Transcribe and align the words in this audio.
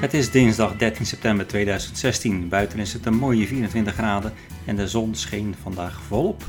Het 0.00 0.14
is 0.14 0.30
dinsdag 0.30 0.76
13 0.76 1.06
september 1.06 1.46
2016. 1.46 2.48
Buiten 2.48 2.78
is 2.78 2.92
het 2.92 3.06
een 3.06 3.14
mooie 3.14 3.46
24 3.46 3.94
graden 3.94 4.32
en 4.66 4.76
de 4.76 4.88
zon 4.88 5.14
scheen 5.14 5.54
vandaag 5.62 6.00
volop. 6.02 6.44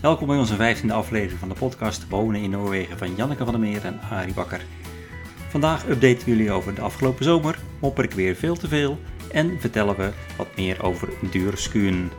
Welkom 0.00 0.26
bij 0.26 0.36
onze 0.36 0.56
15e 0.56 0.90
aflevering 0.90 1.38
van 1.38 1.48
de 1.48 1.54
podcast 1.54 2.08
Wonen 2.08 2.40
in 2.40 2.50
Noorwegen 2.50 2.98
van 2.98 3.14
Janneke 3.14 3.44
van 3.44 3.52
der 3.52 3.60
Meer 3.60 3.84
en 3.84 4.00
Arie 4.10 4.34
Bakker. 4.34 4.60
Vandaag 5.48 5.88
updaten 5.88 6.24
we 6.24 6.30
jullie 6.30 6.50
over 6.50 6.74
de 6.74 6.80
afgelopen 6.80 7.24
zomer, 7.24 7.58
mopper 7.80 8.04
ik 8.04 8.12
weer 8.12 8.34
veel 8.34 8.56
te 8.56 8.68
veel 8.68 8.98
en 9.32 9.60
vertellen 9.60 9.96
we 9.96 10.10
wat 10.36 10.56
meer 10.56 10.82
over 10.82 11.08
duurskuun. 11.30 12.10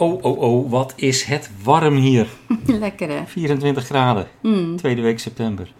Oh, 0.00 0.24
oh, 0.24 0.38
oh, 0.38 0.70
wat 0.70 0.92
is 0.96 1.22
het 1.22 1.50
warm 1.62 1.94
hier. 1.96 2.26
Lekker 2.66 3.08
hè? 3.08 3.26
24 3.26 3.84
graden, 3.84 4.26
Mm. 4.42 4.76
tweede 4.76 5.02
week 5.02 5.18
september. 5.18 5.72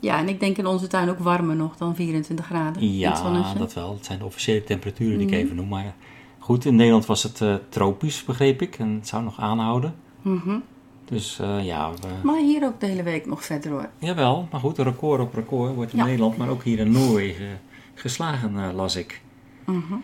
Ja, 0.00 0.18
en 0.18 0.28
ik 0.28 0.40
denk 0.40 0.56
in 0.56 0.66
onze 0.66 0.86
tuin 0.86 1.08
ook 1.08 1.18
warmer 1.18 1.56
nog 1.56 1.76
dan 1.76 1.94
24 1.96 2.46
graden. 2.46 2.96
Ja, 2.96 3.54
dat 3.58 3.74
wel. 3.74 3.94
Het 3.94 4.04
zijn 4.04 4.18
de 4.18 4.24
officiële 4.24 4.64
temperaturen 4.64 5.18
die 5.18 5.26
ik 5.26 5.32
Mhm. 5.32 5.42
even 5.42 5.56
noem. 5.56 5.68
Maar 5.68 5.94
goed, 6.38 6.64
in 6.64 6.74
Nederland 6.76 7.06
was 7.06 7.22
het 7.22 7.40
eh, 7.40 7.54
tropisch, 7.68 8.24
begreep 8.24 8.62
ik. 8.62 8.78
En 8.78 8.88
het 8.94 9.08
zou 9.08 9.22
nog 9.24 9.40
aanhouden. 9.40 9.94
Mhm. 10.22 10.56
Dus 11.04 11.38
eh, 11.38 11.64
ja, 11.64 11.90
we, 11.92 12.08
Maar 12.22 12.38
hier 12.40 12.64
ook 12.64 12.80
de 12.80 12.86
hele 12.86 13.02
week 13.02 13.26
nog 13.26 13.44
verder 13.44 13.70
hoor. 13.70 13.88
jawel. 13.98 14.48
Maar 14.50 14.60
goed, 14.60 14.78
record 14.78 15.20
op 15.20 15.34
record 15.34 15.74
wordt 15.74 15.92
in 15.92 15.98
Ja. 15.98 16.04
Nederland, 16.04 16.36
maar 16.36 16.48
ook 16.48 16.62
hier 16.64 16.78
in 16.78 16.90
Noorwegen 16.90 17.60
geslagen, 17.94 18.58
eh, 18.58 18.74
las 18.74 18.96
ik. 18.96 19.20
Mhm. 19.66 19.94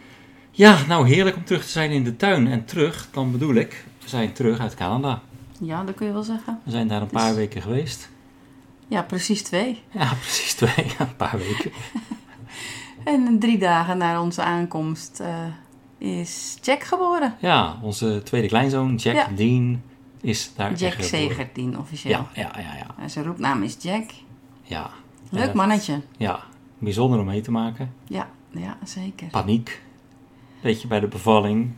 Ja, 0.56 0.78
nou 0.86 1.08
heerlijk 1.08 1.36
om 1.36 1.44
terug 1.44 1.64
te 1.64 1.70
zijn 1.70 1.90
in 1.90 2.04
de 2.04 2.16
tuin. 2.16 2.46
En 2.46 2.64
terug, 2.64 3.08
dan 3.10 3.32
bedoel 3.32 3.54
ik, 3.54 3.84
we 4.02 4.08
zijn 4.08 4.32
terug 4.32 4.58
uit 4.60 4.74
Canada. 4.74 5.22
Ja, 5.60 5.84
dat 5.84 5.94
kun 5.94 6.06
je 6.06 6.12
wel 6.12 6.22
zeggen. 6.22 6.60
We 6.64 6.70
zijn 6.70 6.88
daar 6.88 7.00
een 7.02 7.08
paar 7.08 7.34
weken 7.34 7.62
geweest. 7.62 8.08
Ja, 8.88 9.02
precies 9.02 9.42
twee. 9.42 9.82
Ja, 9.90 10.12
precies 10.20 10.54
twee, 10.54 10.74
ja, 10.76 10.98
een 10.98 11.16
paar 11.16 11.38
weken. 11.38 11.70
En 13.04 13.38
drie 13.38 13.58
dagen 13.58 13.98
na 13.98 14.22
onze 14.22 14.42
aankomst 14.42 15.20
eh, 15.20 15.44
is 15.98 16.56
Jack 16.62 16.82
geboren. 16.82 17.34
Ja, 17.40 17.78
onze 17.82 18.20
tweede 18.24 18.48
kleinzoon, 18.48 18.94
Jack 18.94 19.14
Ja. 19.14 19.28
Dean, 19.36 19.82
is 20.20 20.52
daar 20.56 20.74
Jack. 20.74 21.02
Zegerdien 21.02 21.78
officieel. 21.78 22.26
Ja, 22.34 22.50
ja, 22.52 22.60
ja, 22.60 22.74
ja. 22.76 22.86
En 23.02 23.10
zijn 23.10 23.24
roepnaam 23.24 23.62
is 23.62 23.76
Jack. 23.80 24.10
ja. 24.62 24.90
Leuk 25.30 25.54
mannetje. 25.54 26.00
Ja, 26.16 26.40
bijzonder 26.78 27.18
om 27.18 27.24
mee 27.26 27.40
te 27.40 27.50
maken. 27.50 27.92
Ja, 28.04 28.28
ja, 28.50 28.76
zeker. 28.84 29.26
Paniek. 29.26 29.82
Beetje 30.64 30.88
bij 30.88 31.00
de 31.00 31.06
bevalling. 31.06 31.70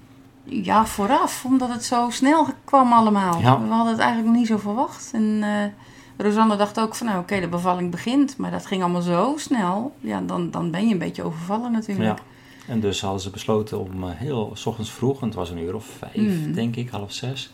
Ja, 0.44 0.86
vooraf, 0.86 1.44
omdat 1.44 1.68
het 1.68 1.84
zo 1.84 2.10
snel 2.10 2.46
kwam 2.64 2.92
allemaal. 2.92 3.40
Ja. 3.40 3.60
We 3.62 3.68
hadden 3.68 3.92
het 3.92 4.00
eigenlijk 4.00 4.28
nog 4.30 4.36
niet 4.38 4.46
zo 4.46 4.58
verwacht. 4.58 5.10
En 5.12 5.38
eh 5.42 6.24
Rosanne 6.26 6.56
dacht 6.56 6.80
ook 6.80 6.94
van, 6.94 7.06
nou 7.06 7.18
oké, 7.18 7.40
de 7.40 7.48
bevalling 7.48 7.90
begint. 7.90 8.36
Maar 8.36 8.50
dat 8.50 8.66
ging 8.66 8.82
allemaal 8.82 9.00
zo 9.00 9.34
snel. 9.36 9.94
Ja, 10.00 10.20
dan, 10.20 10.50
dan 10.50 10.70
ben 10.70 10.86
je 10.86 10.92
een 10.92 10.98
beetje 10.98 11.22
overvallen 11.22 11.72
natuurlijk. 11.72 12.18
Ja. 12.18 12.24
En 12.72 12.80
dus 12.80 13.00
hadden 13.00 13.20
ze 13.20 13.30
besloten 13.30 13.80
om 13.80 14.02
eh, 14.02 14.08
heel 14.12 14.50
s 14.54 14.66
ochtends 14.66 14.90
vroeg, 14.90 15.20
want 15.20 15.34
het 15.34 15.40
was 15.42 15.50
een 15.50 15.58
uur 15.62 15.74
of 15.74 15.84
vijf, 15.84 16.14
Mm. 16.46 16.52
denk 16.52 16.76
ik, 16.76 16.88
half 16.88 17.12
zes. 17.12 17.50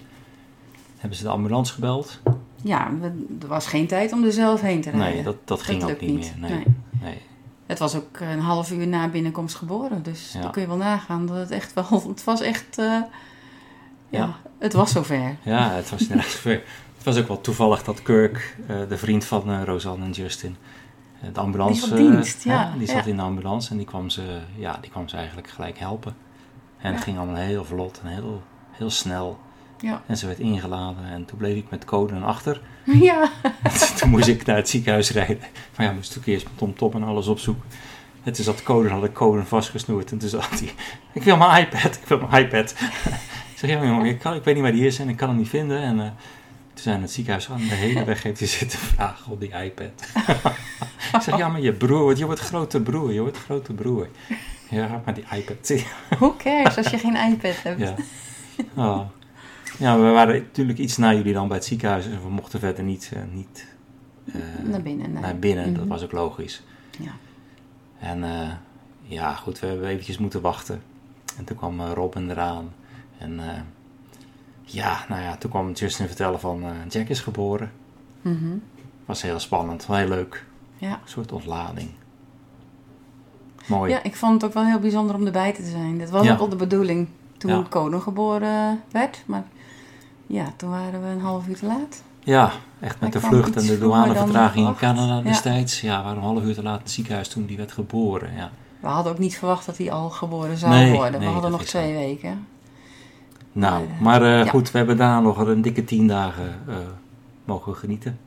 Hebben 0.98 1.18
ze 1.18 1.24
de 1.24 1.30
ambulance 1.30 1.72
gebeld? 1.72 2.20
Ja, 2.62 2.90
er 3.40 3.48
was 3.48 3.66
geen 3.66 3.86
tijd 3.86 4.12
om 4.12 4.24
er 4.24 4.32
zelf 4.32 4.60
heen 4.60 4.80
te 4.80 4.90
rijden. 4.90 5.14
Nee, 5.14 5.22
dat, 5.22 5.36
dat 5.44 5.62
ging 5.62 5.82
ook 5.84 6.00
niet, 6.00 6.14
meer. 6.38 6.50
Nee. 6.50 6.50
Nee. 6.50 6.64
nee. 7.02 7.18
Het 7.66 7.78
was 7.78 7.94
ook 7.94 8.20
een 8.20 8.40
half 8.40 8.70
uur 8.70 8.86
na 8.86 9.08
binnenkomst 9.08 9.54
geboren. 9.54 10.02
Dus 10.02 10.32
Ja. 10.32 10.40
dan 10.40 10.50
kun 10.50 10.62
je 10.62 10.68
wel 10.68 10.76
nagaan 10.76 11.26
dat 11.26 11.36
het 11.36 11.50
echt 11.50 11.72
wel... 11.72 12.02
Het 12.08 12.24
was 12.24 12.40
echt... 12.40 12.78
eh, 12.78 12.84
ja, 12.84 13.04
Ja. 14.08 14.36
het 14.58 14.72
was 14.72 14.92
zover. 14.92 15.36
Ja, 15.42 15.70
het 15.70 15.90
was 15.90 16.00
inderdaad 16.00 16.26
zover. 16.36 16.62
Het 16.96 17.04
was 17.04 17.18
ook 17.18 17.28
wel 17.28 17.40
toevallig 17.40 17.82
dat 17.82 18.02
Kirk, 18.02 18.56
eh, 18.66 18.76
de 18.88 18.96
vriend 18.98 19.24
van 19.24 19.50
eh, 19.50 19.62
Rosanne 19.64 20.04
en 20.04 20.10
Justin, 20.10 20.56
de 21.32 21.40
ambulance... 21.40 21.94
Die 21.94 22.10
dienst, 22.10 22.44
ja. 22.44 22.72
die 22.78 22.86
zat 22.88 23.06
in 23.06 23.16
de 23.16 23.22
ambulance 23.22 23.70
en 23.70 23.76
die 23.76 23.86
kwam 23.86 24.10
ze, 24.10 24.40
ja, 24.56 24.78
die 24.80 24.90
kwam 24.90 25.08
ze 25.08 25.16
eigenlijk 25.16 25.48
gelijk 25.48 25.78
helpen. 25.78 26.16
En 26.78 26.94
het 26.94 27.02
ging 27.02 27.18
allemaal 27.18 27.36
heel 27.36 27.64
vlot 27.64 28.00
en 28.04 28.08
heel, 28.08 28.42
heel 28.70 28.90
snel. 28.90 29.38
Ja. 29.82 30.02
En 30.06 30.16
ze 30.16 30.26
werd 30.26 30.38
ingeladen 30.38 31.04
en 31.04 31.24
toen 31.24 31.38
bleef 31.38 31.56
ik 31.56 31.70
met 31.70 31.84
code 31.84 32.14
achter. 32.14 32.60
Ja. 33.08 33.30
toen 33.98 34.10
moest 34.10 34.28
ik 34.28 34.46
naar 34.46 34.56
het 34.56 34.68
ziekenhuis 34.68 35.10
rijden. 35.10 35.38
Maar 35.76 35.86
ja, 35.86 35.92
moest 35.92 36.16
ik 36.16 36.26
eerst 36.26 36.44
met 36.44 36.58
Tom 36.58 36.74
Tom 36.74 36.92
en 36.92 37.02
alles 37.02 37.26
opzoeken. 37.26 37.64
En 38.22 38.32
toen 38.32 38.44
zat 38.44 38.62
code, 38.62 38.88
had 38.88 39.04
ik 39.04 39.12
code 39.12 39.44
vastgesnoerd. 39.44 40.10
En 40.10 40.18
toen 40.18 40.28
zat 40.28 40.50
hij, 40.50 40.74
ik 41.12 41.22
wil 41.22 41.36
mijn 41.36 41.66
iPad, 41.66 41.94
ik 41.94 42.06
wil 42.06 42.18
mijn 42.18 42.44
iPad. 42.44 42.70
ik 43.52 43.58
zeg, 43.58 43.70
ja 43.70 43.84
jongen, 43.84 44.06
ik, 44.06 44.18
kan, 44.18 44.34
ik 44.34 44.44
weet 44.44 44.54
niet 44.54 44.62
waar 44.62 44.72
die 44.72 44.86
is 44.86 44.98
en 44.98 45.08
ik 45.08 45.16
kan 45.16 45.28
hem 45.28 45.38
niet 45.38 45.48
vinden. 45.48 45.78
En 45.82 46.00
eh, 46.00 46.06
toen 46.74 46.82
zijn 46.82 47.00
het 47.02 47.12
ziekenhuis 47.12 47.46
gaan 47.46 47.60
en 47.60 47.68
de 47.68 47.74
hele 47.74 48.04
weg 48.04 48.22
heeft 48.22 48.38
hij 48.38 48.48
zitten 48.48 48.78
vragen 48.78 49.32
op 49.32 49.40
die 49.40 49.52
iPad. 49.64 49.90
ik 51.12 51.20
zeg, 51.22 51.36
ja 51.36 51.48
maar 51.48 51.60
je 51.60 51.72
broer, 51.72 52.16
je 52.16 52.26
wordt 52.26 52.40
grote 52.40 52.80
broer, 52.80 53.12
je 53.12 53.20
wordt 53.20 53.38
grote 53.38 53.72
broer. 53.72 54.08
Ja, 54.70 55.02
maar 55.04 55.14
die 55.14 55.24
iPad, 55.30 55.84
Who 56.08 56.34
cares 56.36 56.76
als 56.76 56.86
je 56.90 56.98
geen 56.98 57.16
iPad 57.16 57.62
hebt? 57.62 57.80
ja. 57.80 57.94
Oh. 58.74 59.00
Ja, 59.78 59.96
we 59.98 60.10
waren 60.10 60.34
natuurlijk 60.42 60.78
iets 60.78 60.96
na 60.96 61.12
jullie 61.14 61.32
dan 61.32 61.48
bij 61.48 61.56
het 61.56 61.66
ziekenhuis. 61.66 62.06
En 62.06 62.22
we 62.22 62.30
mochten 62.30 62.58
verder 62.60 62.84
niet, 62.84 63.10
eh, 63.14 63.22
niet 63.32 63.66
eh, 64.32 64.34
Naar 64.64 64.82
binnen. 64.82 65.12
nee. 65.12 65.22
naar 65.22 65.38
binnen. 65.38 65.72
Dat 65.74 65.82
Mhm. 65.82 65.92
was 65.92 66.02
ook 66.04 66.12
logisch. 66.12 66.62
Ja. 66.98 67.12
En 67.98 68.24
eh, 68.24 68.48
ja, 69.02 69.34
goed, 69.34 69.58
we 69.60 69.66
hebben 69.66 69.88
eventjes 69.88 70.18
moeten 70.18 70.40
wachten. 70.40 70.82
En 71.38 71.44
toen 71.44 71.56
kwam 71.56 71.80
Robin 71.82 72.30
eraan. 72.30 72.72
En 73.18 73.40
ja, 74.64 75.04
nou 75.08 75.22
ja, 75.22 75.36
toen 75.36 75.50
kwam 75.50 75.72
Justin 75.72 76.06
vertellen 76.06 76.40
van 76.40 76.64
Jack 76.88 77.08
is 77.08 77.20
geboren. 77.20 77.72
Mhm. 78.22 78.56
Was 79.04 79.22
heel 79.22 79.38
spannend, 79.38 79.86
wel 79.86 79.96
heel 79.96 80.08
leuk. 80.08 80.44
Ja. 80.76 80.90
Een 80.92 80.98
soort 81.08 81.32
ontlading. 81.32 81.90
Mooi. 83.66 83.90
Ja, 83.90 84.02
ik 84.02 84.16
vond 84.16 84.32
het 84.32 84.44
ook 84.44 84.54
wel 84.54 84.64
heel 84.64 84.78
bijzonder 84.78 85.14
om 85.16 85.26
erbij 85.26 85.52
te 85.52 85.64
zijn. 85.64 85.98
Dat 85.98 86.10
was 86.10 86.24
Ja. 86.26 86.32
ook 86.32 86.38
al 86.38 86.48
de 86.48 86.56
bedoeling 86.56 87.08
toen 87.38 87.50
Ja. 87.50 87.64
Kono 87.68 88.00
geboren 88.00 88.80
werd. 88.90 89.22
Maar 89.26 89.44
ja, 90.26 90.52
toen 90.56 90.70
waren 90.70 91.02
we 91.02 91.08
een 91.08 91.20
half 91.20 91.48
uur 91.48 91.56
te 91.56 91.66
laat. 91.66 92.02
Ja, 92.20 92.50
echt 92.80 93.00
met 93.00 93.12
Hij 93.12 93.22
de 93.22 93.26
vlucht 93.28 93.56
en 93.56 93.66
de 93.66 93.78
douanevertraging 93.78 94.68
in. 94.68 94.74
Canada 94.76 95.16
Ja. 95.16 95.22
destijds. 95.22 95.80
Ja, 95.80 95.96
we 95.98 96.02
waren 96.02 96.16
een 96.18 96.22
half 96.24 96.42
uur 96.44 96.54
te 96.54 96.62
laat 96.62 96.76
in 96.76 96.82
het 96.82 96.90
ziekenhuis 96.90 97.28
toen 97.28 97.46
die 97.46 97.56
werd 97.56 97.72
geboren. 97.72 98.34
Ja. 98.36 98.50
We 98.80 98.86
hadden 98.88 99.12
ook 99.12 99.18
niet 99.18 99.38
verwacht 99.38 99.66
dat 99.66 99.78
hij 99.78 99.90
al 99.92 100.10
geboren 100.10 100.56
zou 100.56 100.72
Nee, 100.72 100.92
worden. 100.92 101.18
nee, 101.20 101.28
we 101.28 101.32
hadden 101.32 101.50
nog 101.50 101.64
twee 101.64 101.92
weken. 101.94 102.46
Nou, 103.52 103.84
Maar, 103.84 103.94
eh, 103.96 104.00
maar 104.00 104.22
eh, 104.38 104.44
ja. 104.44 104.50
goed, 104.50 104.70
we 104.70 104.78
hebben 104.78 104.96
daarna 104.96 105.20
nog 105.20 105.38
een 105.38 105.62
dikke 105.62 105.84
tien 105.84 106.06
dagen 106.06 106.60
eh, 106.68 106.74
mogen 107.44 107.74
genieten. 107.76 108.18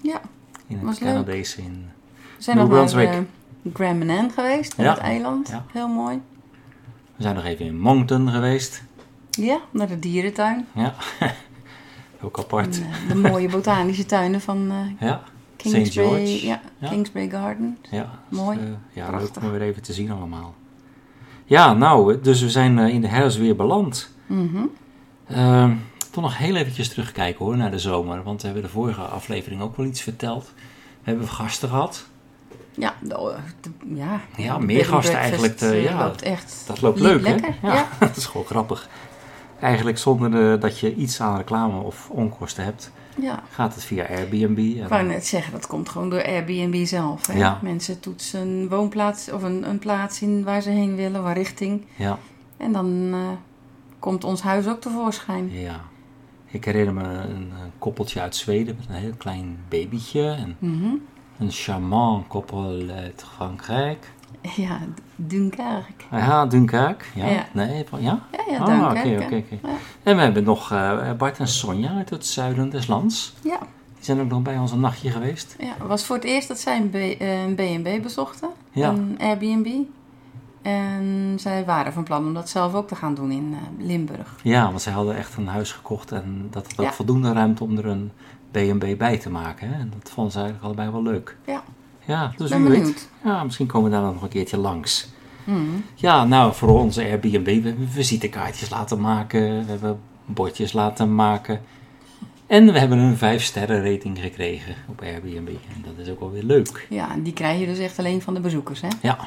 Ja, 0.00 0.20
In 0.66 0.76
het 0.76 0.84
Was 0.84 0.98
leuk. 0.98 1.26
In 1.56 1.88
we 2.36 2.42
zijn 2.42 2.56
nog 2.56 2.68
naar 2.68 3.14
uh, 3.14 3.20
Grand 3.74 3.98
Manan 3.98 4.30
geweest, 4.30 4.74
Ja. 4.76 4.90
het 4.90 4.98
eiland. 4.98 5.48
Ja. 5.48 5.64
Heel 5.72 5.88
mooi. 5.88 6.20
We 7.16 7.22
zijn 7.22 7.34
nog 7.34 7.44
even 7.44 7.64
in 7.64 7.80
Moncton 7.80 8.28
geweest. 8.30 8.82
Ja, 9.30 9.58
naar 9.70 9.88
de 9.88 9.98
dierentuin. 9.98 10.66
Ja, 10.74 10.94
ook 12.24 12.38
apart. 12.38 12.80
En, 12.80 12.86
eh, 13.02 13.08
de 13.08 13.28
mooie 13.28 13.48
botanische 13.48 14.06
tuinen 14.06 14.40
van 14.40 14.70
eh 14.70 14.76
Ja, 15.08 15.22
Kingsbury. 15.56 16.08
George. 16.08 16.46
Ja, 16.46 16.60
Ja. 16.78 16.88
Kingsbury 16.88 17.28
Garden. 17.30 17.78
ja. 17.90 18.10
Mooi. 18.28 18.58
Dus, 18.58 18.66
eh, 18.66 18.72
ja, 18.92 19.06
Prachtig. 19.06 19.34
leuk 19.34 19.44
om 19.44 19.50
weer 19.58 19.62
even 19.68 19.82
te 19.82 19.92
zien 19.92 20.10
allemaal. 20.10 20.54
Ja, 21.44 21.72
nou, 21.72 22.20
dus 22.20 22.40
we 22.42 22.50
zijn 22.50 22.78
in 22.78 23.00
de 23.00 23.08
herfst 23.08 23.38
weer 23.38 23.56
beland. 23.56 24.10
Mhm. 24.26 24.64
Ehm 25.28 25.72
toch 26.10 26.22
nog 26.24 26.38
heel 26.38 26.54
eventjes 26.56 26.88
terugkijken 26.88 27.44
hoor, 27.44 27.56
naar 27.56 27.70
de 27.70 27.78
zomer. 27.78 28.22
Want 28.22 28.40
we 28.40 28.46
hebben 28.46 28.64
de 28.64 28.70
vorige 28.72 29.00
aflevering 29.00 29.60
ook 29.60 29.76
wel 29.76 29.86
iets 29.86 30.00
verteld. 30.00 30.52
We 31.02 31.10
hebben 31.10 31.28
gasten 31.28 31.68
gehad. 31.68 32.06
Ja, 32.74 32.94
de- 33.00 33.34
de- 33.60 33.94
ja. 33.94 34.20
Ja, 34.36 34.58
meer 34.58 34.84
gasten 34.84 35.14
eigenlijk, 35.16 35.60
eh, 35.60 35.82
ja. 35.82 36.04
loopt 36.04 36.22
echt 36.22 36.64
Dat 36.66 36.80
loopt 36.80 37.00
leuk, 37.00 37.20
lekker. 37.20 37.54
hè? 37.60 37.72
Ja. 37.72 37.88
dat 38.00 38.16
is 38.16 38.24
gewoon 38.26 38.46
grappig. 38.46 38.88
Eigenlijk 39.64 39.98
zonder 39.98 40.52
eh, 40.52 40.60
dat 40.60 40.78
je 40.78 40.94
iets 40.94 41.20
aan 41.20 41.36
reclame 41.36 41.80
of 41.80 42.08
onkosten 42.10 42.64
hebt, 42.64 42.90
ja. 43.20 43.42
gaat 43.50 43.74
het 43.74 43.84
via 43.84 44.06
Airbnb. 44.08 44.58
Ik 44.58 44.88
wou 44.88 45.06
net 45.06 45.26
zeggen, 45.26 45.52
dat 45.52 45.66
komt 45.66 45.88
gewoon 45.88 46.10
door 46.10 46.24
Airbnb 46.24 46.84
zelf. 46.86 47.26
Hè? 47.26 47.38
Ja. 47.38 47.58
Mensen 47.62 48.00
toetsen 48.00 48.40
een 48.40 48.68
woonplaats 48.68 49.30
of 49.32 49.42
een, 49.42 49.68
een 49.68 49.78
plaats 49.78 50.22
in 50.22 50.44
waar 50.44 50.60
ze 50.62 50.70
heen 50.70 50.96
willen, 50.96 51.22
waar 51.22 51.36
richting. 51.36 51.82
ja, 51.96 52.18
En 52.56 52.72
dan 52.72 53.08
eh, 53.12 53.18
komt 53.98 54.24
ons 54.24 54.42
huis 54.42 54.66
ook 54.68 54.80
tevoorschijn. 54.80 55.50
ja. 55.52 55.80
Ik 56.46 56.64
herinner 56.64 56.94
me 56.94 57.02
een, 57.02 57.30
een 57.62 57.72
koppeltje 57.78 58.20
uit 58.20 58.36
Zweden 58.36 58.76
met 58.78 58.88
een 58.88 59.02
heel 59.02 59.14
klein 59.18 59.58
babytje. 59.68 60.28
En 60.30 60.56
Mhm. 60.58 60.94
een 61.38 61.50
charmant 61.50 62.26
koppel 62.26 62.82
uit 62.96 63.24
Frankrijk. 63.34 64.12
Ja, 64.56 64.78
Dunkerque. 65.16 65.84
Ja, 66.10 66.46
Dunkerque. 66.46 67.04
Ja. 67.14 67.26
Ja. 67.28 67.46
Nee, 67.52 67.84
ja? 67.98 68.20
Ja, 68.32 68.44
ja, 68.50 68.58
Ah, 68.58 68.66
Dunkerque. 68.66 69.14
oké, 69.14 69.24
oké, 69.24 69.36
oké. 69.56 69.66
Ja. 69.68 69.74
En 70.02 70.16
we 70.16 70.22
hebben 70.22 70.44
nog 70.44 70.72
eh, 70.72 71.12
Bart 71.12 71.38
en 71.38 71.48
Sonja 71.48 71.94
uit 71.96 72.10
het 72.10 72.26
zuiden 72.26 72.70
des 72.70 72.86
lands. 72.86 73.34
Ja, 73.42 73.58
Die 73.94 74.04
zijn 74.04 74.20
ook 74.20 74.28
nog 74.28 74.42
bij 74.42 74.58
ons 74.58 74.72
een 74.72 74.80
nachtje 74.80 75.10
geweest. 75.10 75.56
ja, 75.58 75.66
het 75.78 75.86
was 75.88 76.04
voor 76.04 76.16
het 76.16 76.24
eerst 76.24 76.48
dat 76.48 76.58
zij 76.58 76.76
een 76.76 76.90
B- 76.90 77.20
eh, 77.20 77.44
B&B 77.78 78.02
bezochten. 78.02 78.48
Ja. 78.72 78.88
Een 78.88 79.16
Airbnb. 79.20 79.66
En 80.62 81.34
zij 81.38 81.64
waren 81.64 81.92
van 81.92 82.04
plan 82.04 82.26
om 82.26 82.34
dat 82.34 82.48
zelf 82.48 82.74
ook 82.74 82.88
te 82.88 82.94
gaan 82.96 83.14
doen 83.14 83.30
in 83.30 83.54
eh, 83.78 83.86
Limburg. 83.86 84.34
Ja, 84.42 84.64
want 84.68 84.82
zij 84.82 84.92
hadden 84.92 85.16
echt 85.16 85.36
een 85.36 85.46
huis 85.46 85.72
gekocht 85.72 86.12
en 86.12 86.46
dat 86.50 86.66
had 86.76 86.86
ook 86.86 86.92
voldoende 86.92 87.32
ruimte 87.32 87.64
om 87.64 87.76
er 87.78 87.86
een 87.86 88.10
B&B 88.50 88.98
bij 88.98 89.18
te 89.18 89.30
maken. 89.30 89.68
Hè? 89.68 89.80
En 89.80 89.92
dat 89.98 90.10
vonden 90.10 90.32
ze 90.32 90.38
eigenlijk 90.38 90.66
allebei 90.66 90.90
wel 90.90 91.02
leuk. 91.12 91.36
Ja. 91.46 91.62
Ja, 92.06 92.32
dus 92.36 92.50
ben 92.50 92.62
weet. 92.68 92.78
benieuwd. 92.78 93.08
Ja, 93.24 93.44
misschien 93.44 93.66
komen 93.66 93.90
we 93.90 93.96
daar 93.96 94.12
nog 94.12 94.22
een 94.22 94.28
keertje 94.28 94.56
langs. 94.56 95.08
Hmm. 95.44 95.84
Ja, 95.94 96.24
nou, 96.24 96.54
voor 96.54 96.68
onze 96.80 97.02
Airbnb, 97.02 97.44
we 97.46 97.68
hebben 97.68 97.88
visitekaartjes 97.88 98.70
laten 98.70 99.00
maken, 99.00 99.64
we 99.64 99.70
hebben 99.70 100.00
bordjes 100.24 100.72
laten 100.72 101.14
maken. 101.14 101.60
En 102.46 102.72
we 102.72 102.78
hebben 102.78 102.98
een 102.98 103.16
5 103.16 103.42
sterren 103.42 103.92
rating 103.92 104.18
gekregen 104.18 104.74
op 104.88 105.00
Airbnb. 105.02 105.48
En 105.48 105.84
dat 105.84 106.06
is 106.06 106.08
ook 106.12 106.20
wel 106.20 106.30
weer 106.30 106.42
leuk. 106.42 106.86
Ja, 106.90 107.12
en 107.12 107.22
die 107.22 107.32
krijg 107.32 107.60
je 107.60 107.66
dus 107.66 107.78
echt 107.78 107.98
alleen 107.98 108.22
van 108.22 108.34
de 108.34 108.40
bezoekers, 108.40 108.80
hè? 108.80 108.88
Ja, 109.02 109.18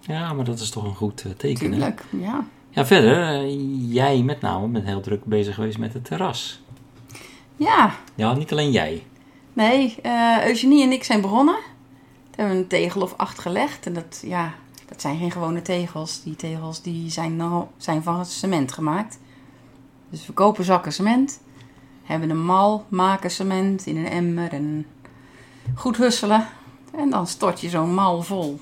ja 0.00 0.32
maar 0.32 0.44
dat 0.44 0.58
is 0.60 0.70
toch 0.70 0.84
een 0.84 0.94
goed 0.94 1.22
eh, 1.24 1.30
teken. 1.36 1.64
hè? 1.64 1.70
Tuurlijk, 1.70 2.04
ja. 2.20 2.44
Ja, 2.70 2.86
verder, 2.86 3.22
eh, 3.22 3.92
jij 3.94 4.22
met 4.22 4.40
name 4.40 4.66
bent 4.68 4.86
heel 4.86 5.00
druk 5.00 5.24
bezig 5.24 5.54
geweest 5.54 5.78
met 5.78 5.92
het 5.92 6.04
terras. 6.04 6.60
Ja, 7.56 7.94
Ja, 8.14 8.34
niet 8.34 8.52
alleen 8.52 8.70
jij. 8.70 9.02
nee, 9.52 9.96
eh, 10.02 10.46
Eugenie 10.46 10.82
en 10.82 10.92
ik 10.92 11.04
zijn 11.04 11.20
begonnen. 11.20 11.56
Hebben 12.38 12.56
een 12.56 12.66
tegel 12.66 13.00
of 13.00 13.14
acht 13.16 13.38
gelegd. 13.38 13.86
En 13.86 13.92
dat, 13.92 14.22
ja, 14.24 14.54
dat 14.86 15.00
zijn 15.00 15.18
geen 15.18 15.30
gewone 15.30 15.62
tegels. 15.62 16.22
Die 16.22 16.36
tegels 16.36 16.82
die 16.82 17.10
zijn, 17.10 17.36
nou, 17.36 17.64
zijn 17.76 18.02
van 18.02 18.26
cement 18.26 18.72
gemaakt. 18.72 19.18
Dus 20.10 20.26
we 20.26 20.32
kopen 20.32 20.64
zakken 20.64 20.92
cement. 20.92 21.40
Hebben 22.02 22.30
een 22.30 22.44
mal, 22.44 22.84
maken 22.88 23.30
cement 23.30 23.86
in 23.86 23.96
een 23.96 24.08
emmer 24.08 24.52
en 24.52 24.86
goed 25.74 25.96
husselen. 25.96 26.46
En 26.94 27.10
dan 27.10 27.26
stort 27.26 27.60
je 27.60 27.68
zo'n 27.68 27.94
mal 27.94 28.22
vol. 28.22 28.60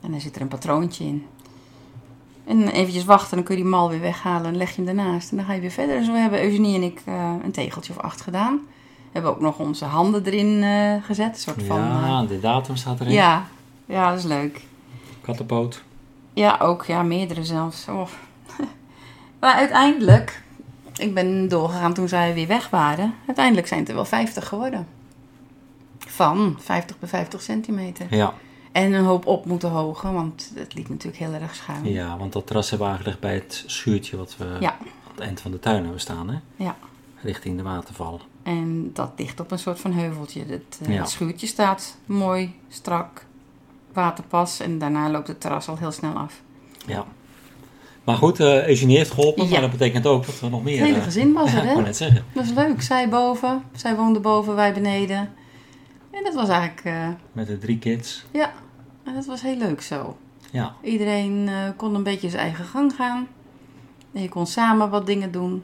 En 0.00 0.10
dan 0.10 0.20
zit 0.20 0.36
er 0.36 0.42
een 0.42 0.48
patroontje 0.48 1.04
in. 1.04 1.26
En 2.44 2.68
eventjes 2.68 3.04
wachten, 3.04 3.36
dan 3.36 3.44
kun 3.44 3.56
je 3.56 3.62
die 3.62 3.70
mal 3.70 3.88
weer 3.88 4.00
weghalen 4.00 4.46
en 4.46 4.56
leg 4.56 4.70
je 4.70 4.82
hem 4.82 4.88
ernaast. 4.88 5.30
En 5.30 5.36
dan 5.36 5.46
ga 5.46 5.52
je 5.52 5.60
weer 5.60 5.70
verder. 5.70 5.98
Dus 5.98 6.06
we 6.06 6.16
hebben 6.16 6.42
Eugenie 6.42 6.74
en 6.74 6.82
ik 6.82 7.02
eh, 7.04 7.34
een 7.42 7.52
tegeltje 7.52 7.92
of 7.92 7.98
acht 7.98 8.20
gedaan. 8.20 8.60
We 9.12 9.18
hebben 9.18 9.30
ook 9.30 9.40
nog 9.40 9.58
onze 9.58 9.84
handen 9.84 10.24
erin 10.24 10.62
eh, 10.62 11.04
gezet. 11.04 11.28
Een 11.28 11.40
soort 11.40 11.62
van... 11.62 11.80
ja, 11.80 12.22
eh, 12.22 12.28
de 12.28 12.40
datum 12.40 12.76
staat 12.76 13.00
erin. 13.00 13.12
ja, 13.12 13.46
ja, 13.86 14.08
dat 14.10 14.18
is 14.18 14.24
leuk. 14.24 14.64
Kattenpoot. 15.20 15.82
Ja, 16.32 16.58
ook. 16.60 16.84
Ja, 16.84 17.02
meerdere 17.02 17.44
zelfs. 17.44 17.88
Oh. 17.88 18.08
maar 19.40 19.54
uiteindelijk, 19.54 20.42
ik 20.96 21.14
ben 21.14 21.48
doorgegaan 21.48 21.94
toen 21.94 22.08
zij 22.08 22.34
weer 22.34 22.46
weg 22.46 22.70
waren. 22.70 23.14
Uiteindelijk 23.26 23.66
zijn 23.66 23.80
het 23.80 23.88
er 23.88 23.94
wel 23.94 24.04
50 24.04 24.48
geworden. 24.48 24.86
Van 25.98 26.56
50 26.60 26.98
bij 26.98 27.08
50 27.08 27.42
centimeter. 27.42 28.06
Ja. 28.14 28.34
En 28.72 28.92
een 28.92 29.04
hoop 29.04 29.26
op 29.26 29.46
moeten 29.46 29.70
hogen, 29.70 30.12
want 30.12 30.50
het 30.54 30.74
liep 30.74 30.88
natuurlijk 30.88 31.22
heel 31.22 31.32
erg 31.32 31.54
schuin. 31.54 31.84
ja, 31.92 32.16
want 32.18 32.32
dat 32.32 32.46
terras 32.46 32.70
hebben 32.70 32.88
we 32.88 32.92
aangelegd 32.94 33.20
bij 33.20 33.34
het 33.34 33.64
schuurtje 33.66 34.16
wat 34.16 34.36
we 34.36 34.56
Ja. 34.60 34.70
aan 34.70 34.86
het 35.14 35.20
eind 35.20 35.40
van 35.40 35.50
de 35.50 35.58
tuin 35.58 35.82
hebben 35.82 36.00
staan. 36.00 36.28
Hè? 36.30 36.38
Ja. 36.56 36.76
Richting 37.22 37.56
de 37.56 37.62
waterval. 37.62 38.20
En 38.42 38.90
dat 38.92 39.10
ligt 39.16 39.40
op 39.40 39.50
een 39.50 39.58
soort 39.58 39.80
van 39.80 39.92
heuveltje. 39.92 40.44
Het, 40.46 40.78
eh, 40.82 40.94
Ja. 40.94 41.00
het 41.00 41.08
schuurtje 41.10 41.46
staat 41.46 41.96
mooi, 42.06 42.54
strak, 42.68 43.26
waterpas. 43.92 44.60
En 44.60 44.78
daarna 44.78 45.10
loopt 45.10 45.28
het 45.28 45.40
terras 45.40 45.68
al 45.68 45.76
heel 45.78 45.92
snel 45.92 46.12
af. 46.14 46.42
Ja. 46.86 47.04
Maar 48.04 48.16
goed, 48.16 48.40
eh 48.40 48.66
Eugenie 48.68 48.96
heeft 48.96 49.10
geholpen, 49.10 49.44
Ja. 49.44 49.50
maar 49.50 49.60
dat 49.60 49.70
betekent 49.70 50.06
ook 50.06 50.26
dat 50.26 50.40
we 50.40 50.48
nog 50.48 50.62
meer... 50.62 50.76
Het 50.78 50.84
hele 50.86 50.98
eh, 50.98 51.04
gezin 51.04 51.32
was 51.32 51.52
er, 51.54 51.62
ik 51.62 51.68
hè? 51.68 51.82
net 51.82 51.96
zeggen. 51.96 52.24
Dat 52.32 52.44
was 52.46 52.54
leuk. 52.54 52.82
Zij 52.82 53.08
boven, 53.08 53.62
zij 53.72 53.96
woonde 53.96 54.20
boven, 54.20 54.54
wij 54.54 54.72
beneden. 54.74 55.32
En 56.10 56.24
dat 56.24 56.34
was 56.34 56.48
eigenlijk, 56.48 57.16
Met 57.32 57.46
de 57.46 57.58
drie 57.58 57.78
kids. 57.78 58.24
ja, 58.30 58.52
en 59.04 59.14
dat 59.14 59.26
was 59.26 59.42
heel 59.42 59.56
leuk 59.56 59.80
zo. 59.82 60.16
Ja. 60.50 60.74
Iedereen 60.82 61.50
kon 61.76 61.94
een 61.94 62.02
beetje 62.02 62.28
zijn 62.30 62.42
eigen 62.42 62.64
gang 62.64 62.94
gaan. 62.94 63.28
En 64.12 64.22
je 64.22 64.28
kon 64.28 64.46
samen 64.46 64.90
wat 64.90 65.06
dingen 65.06 65.32
doen. 65.32 65.62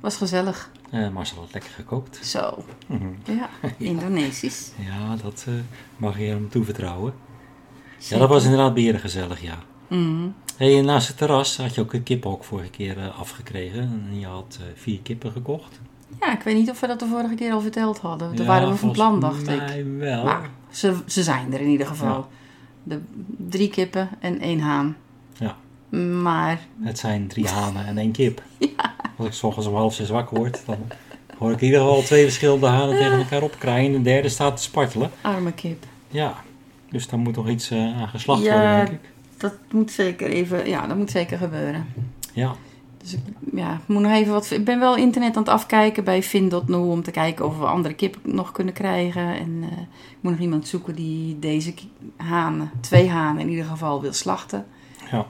Was 0.00 0.16
gezellig. 0.16 0.70
Eh, 0.94 1.08
Marcel 1.08 1.38
had 1.38 1.52
lekker 1.52 1.70
gekookt. 1.70 2.26
Zo, 2.26 2.64
Mhm. 2.86 3.06
ja, 3.38 3.48
Indonesisch. 3.78 4.70
Ja, 4.78 5.16
dat 5.22 5.44
eh, 5.48 5.54
mag 5.96 6.18
je 6.18 6.24
hem 6.24 6.48
toevertrouwen. 6.48 7.12
Ja, 7.98 8.18
dat 8.18 8.28
was 8.28 8.44
inderdaad 8.44 8.74
beheerlijk 8.74 9.02
gezellig, 9.04 9.42
ja. 9.42 9.58
Mhm. 9.88 10.28
Hey, 10.56 10.80
naast 10.80 11.08
het 11.08 11.16
terras 11.16 11.56
had 11.56 11.74
je 11.74 11.80
ook 11.80 11.92
een 11.92 12.02
kippenhok 12.02 12.44
vorige 12.44 12.70
keer 12.70 12.98
eh, 12.98 13.18
afgekregen. 13.18 13.80
En 14.10 14.18
je 14.20 14.26
had 14.26 14.58
vier 14.74 15.00
kippen 15.00 15.32
gekocht. 15.32 15.80
Ja, 16.20 16.32
ik 16.32 16.42
weet 16.42 16.56
niet 16.56 16.70
of 16.70 16.80
we 16.80 16.86
dat 16.86 16.98
de 17.00 17.06
vorige 17.06 17.34
keer 17.34 17.52
al 17.52 17.60
verteld 17.60 17.98
hadden. 17.98 18.28
Daar 18.36 18.46
Ja, 18.46 18.52
waren 18.52 18.68
we 18.68 18.76
van 18.76 18.92
plan, 18.92 19.20
dacht 19.20 19.48
ik. 19.48 19.84
wel. 19.98 20.24
Maar 20.24 20.50
ze, 20.70 20.96
ze 21.06 21.22
zijn 21.22 21.52
er 21.52 21.60
in 21.60 21.68
ieder 21.68 21.86
geval. 21.86 22.28
De 22.82 23.00
drie 23.48 23.68
kippen 23.70 24.08
en 24.20 24.40
één 24.40 24.60
haan. 24.60 24.96
Ja. 25.38 25.56
Maar 25.98 26.60
Het 26.82 26.98
zijn 26.98 27.28
drie 27.28 27.48
hanen 27.48 27.86
en 27.86 27.98
één 27.98 28.12
kip. 28.12 28.42
Als 29.16 29.26
ik 29.26 29.32
's 29.32 29.42
ochtends 29.42 29.68
om 29.68 29.74
half 29.74 29.94
zes 29.94 30.08
wakker 30.10 30.36
word, 30.36 30.62
dan 30.66 30.76
hoor 31.38 31.50
ik 31.52 31.60
in 31.60 31.66
ieder 31.66 31.80
geval 31.80 32.02
twee 32.02 32.22
verschillende 32.24 32.66
hanen 32.66 32.96
tegen 32.96 33.18
elkaar 33.18 33.42
opkraaien. 33.42 33.86
En 33.86 33.92
de 33.92 34.02
derde 34.02 34.28
staat 34.28 34.56
te 34.56 34.62
spartelen. 34.62 35.10
arme 35.20 35.52
kip. 35.52 35.84
Ja, 36.08 36.34
dus 36.90 37.08
daar 37.08 37.18
moet 37.18 37.36
nog 37.36 37.48
iets 37.48 37.70
eh, 37.70 38.00
aan 38.00 38.08
geslacht 38.08 38.42
Ja. 38.42 38.52
worden, 38.52 38.76
denk 38.76 38.88
ik. 39.02 39.10
Dat 39.36 39.54
moet 39.70 39.90
zeker 39.90 40.28
even, 40.28 40.68
ja, 40.68 40.86
dat 40.86 40.96
moet 40.96 41.10
zeker 41.10 41.38
gebeuren. 41.38 41.86
Ja, 42.32 42.54
Dus 42.98 43.12
ik, 43.14 43.20
ja, 43.52 43.72
ik 43.72 43.80
moet 43.86 44.02
nog 44.02 44.12
even 44.12 44.32
wat. 44.32 44.50
Ik 44.50 44.64
ben 44.64 44.78
wel 44.78 44.96
internet 44.96 45.36
aan 45.36 45.42
het 45.42 45.52
afkijken 45.52 46.04
bij 46.04 46.22
Fin.nu 46.22 46.74
om 46.76 47.02
te 47.02 47.10
kijken 47.10 47.46
of 47.46 47.58
we 47.58 47.64
andere 47.66 47.94
kip 47.94 48.16
nog 48.22 48.52
kunnen 48.52 48.74
krijgen. 48.74 49.22
En 49.38 49.58
eh, 49.62 49.78
ik 50.10 50.16
moet 50.20 50.32
nog 50.32 50.40
iemand 50.40 50.68
zoeken 50.68 50.94
die 50.94 51.38
deze 51.38 51.74
hanen, 52.16 52.70
twee 52.80 53.08
hanen 53.10 53.42
in 53.42 53.48
ieder 53.48 53.64
geval, 53.64 54.00
wil 54.00 54.12
slachten. 54.12 54.66
ja. 55.10 55.26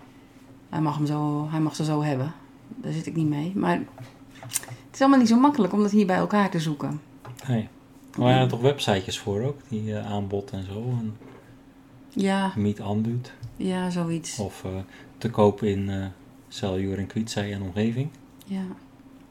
Hij 0.71 0.81
mag, 0.83 0.97
hem 0.97 1.07
zo, 1.07 1.47
hij 1.51 1.61
mag 1.61 1.77
ze 1.77 1.85
zo 1.85 2.03
hebben. 2.03 2.33
Daar 2.69 2.93
zit 2.93 3.07
ik 3.07 3.15
niet 3.17 3.29
mee. 3.29 3.53
Maar 3.55 3.83
het 4.41 4.95
is 4.95 5.01
allemaal 5.01 5.19
niet 5.19 5.29
zo 5.29 5.39
makkelijk 5.41 5.73
om 5.73 5.83
dat 5.83 5.91
hier 5.91 6.07
bij 6.07 6.17
elkaar 6.17 6.51
te 6.51 6.61
zoeken. 6.61 7.01
Nee. 7.49 7.69
Maar 8.19 8.29
er 8.29 8.35
zijn 8.35 8.49
toch 8.49 8.61
websitejes 8.61 9.19
voor 9.19 9.43
ook, 9.43 9.61
die 9.69 9.97
eh, 9.97 10.13
aanbod 10.13 10.51
en 10.51 10.65
zo. 10.65 10.79
En 10.99 11.17
Ja, 12.09 12.53
meet 12.57 12.81
aandoet. 12.81 13.33
ja, 13.57 13.91
zoiets. 13.91 14.39
Of 14.39 14.65
eh, 14.65 14.71
te 15.19 15.31
kopen 15.31 15.69
in 15.69 15.91
eh 15.91 16.07
Celjuur 16.49 16.99
en 16.99 17.27
en 17.35 17.63
omgeving. 17.63 18.09
Ja. 18.47 18.63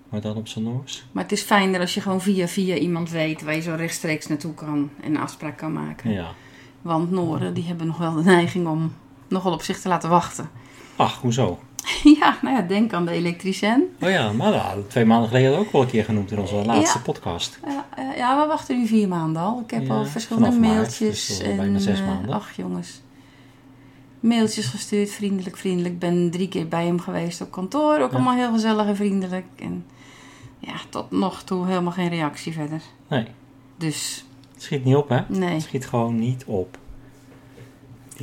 Maar 0.09 0.21
dan 0.21 0.36
op 0.36 0.47
zijn 0.47 0.63
Noors. 0.63 1.06
Maar 1.12 1.24
het 1.24 1.31
is 1.31 1.41
fijner 1.41 1.79
als 1.79 1.94
je 1.94 2.01
gewoon 2.01 2.21
via 2.21 2.47
via 2.47 2.75
iemand 2.75 3.09
weet 3.09 3.41
waar 3.41 3.56
je 3.56 3.62
zo 3.62 3.75
rechtstreeks 3.75 4.27
naartoe 4.27 4.53
kan 4.53 4.89
en 5.01 5.15
een 5.15 5.21
afspraak 5.21 5.57
kan 5.57 5.74
maken. 5.74 6.12
Ja. 6.12 6.31
Want 6.81 7.12
Noren 7.12 7.53
die 7.53 7.63
hebben 7.63 7.88
nog 7.88 7.98
wel 7.98 8.13
de 8.13 8.24
neiging 8.24 8.67
om 8.67 8.93
nogal 9.27 9.53
op 9.53 9.62
zich 9.62 9.79
te 9.79 9.88
laten 9.88 10.10
wachten. 10.10 10.50
Ach, 10.96 11.22
hoezo? 11.22 11.60
ja, 12.19 12.38
nou 12.41 12.55
ja, 12.55 12.62
denk 12.62 12.93
aan 12.93 13.05
de 13.05 13.12
elektricien. 13.12 13.95
Oh 14.01 14.10
ja, 14.10 14.31
maar 14.31 14.53
ja, 14.53 14.75
twee 14.88 15.05
maanden 15.05 15.27
geleden 15.27 15.48
hadden 15.48 15.63
we 15.63 15.67
ook 15.67 15.74
wel 15.79 15.81
een 15.88 15.93
keer 15.95 16.05
genoemd 16.05 16.31
in 16.31 16.39
onze 16.39 16.55
laatste 16.55 16.98
Ja. 16.98 17.03
podcast. 17.03 17.60
Ja, 17.67 17.86
eh, 17.95 18.17
ja, 18.17 18.41
we 18.41 18.48
wachten 18.48 18.77
nu 18.79 18.88
vier 18.88 19.07
maanden 19.07 19.41
al. 19.41 19.60
Ik 19.65 19.72
heb 19.72 19.89
al 19.89 20.05
verschillende 20.05 20.50
maart, 20.60 20.74
mailtjes. 20.75 21.27
dus 21.27 21.39
en, 21.39 21.57
bijna 21.57 21.79
zes 21.79 22.00
eh, 22.00 22.05
maanden. 22.07 22.31
ach 22.36 22.55
jongens. 22.55 23.01
Mailtjes 24.19 24.65
gestuurd, 24.65 25.10
vriendelijk, 25.10 25.57
vriendelijk. 25.57 25.93
Ik 25.93 26.00
ben 26.00 26.31
drie 26.31 26.48
keer 26.48 26.67
bij 26.67 26.86
hem 26.86 27.00
geweest 27.00 27.41
op 27.41 27.51
kantoor. 27.51 28.00
Ook 28.00 28.13
allemaal 28.13 28.36
heel 28.36 28.51
gezellig 28.51 28.86
en 28.88 28.95
vriendelijk. 28.95 29.45
En 29.55 29.86
ja, 30.60 30.74
tot 30.89 31.12
nog 31.12 31.43
toe 31.43 31.65
helemaal 31.67 31.91
geen 31.91 32.10
reactie 32.10 32.53
verder. 32.53 32.81
Nee, 33.07 33.25
Dus, 33.77 34.25
het 34.53 34.63
schiet 34.63 34.83
niet 34.83 34.95
op, 34.95 35.10
hè? 35.10 35.19
nee. 35.27 35.53
Het 35.53 35.62
schiet 35.62 35.88
gewoon 35.88 36.19
niet 36.19 36.43
op. 36.45 36.77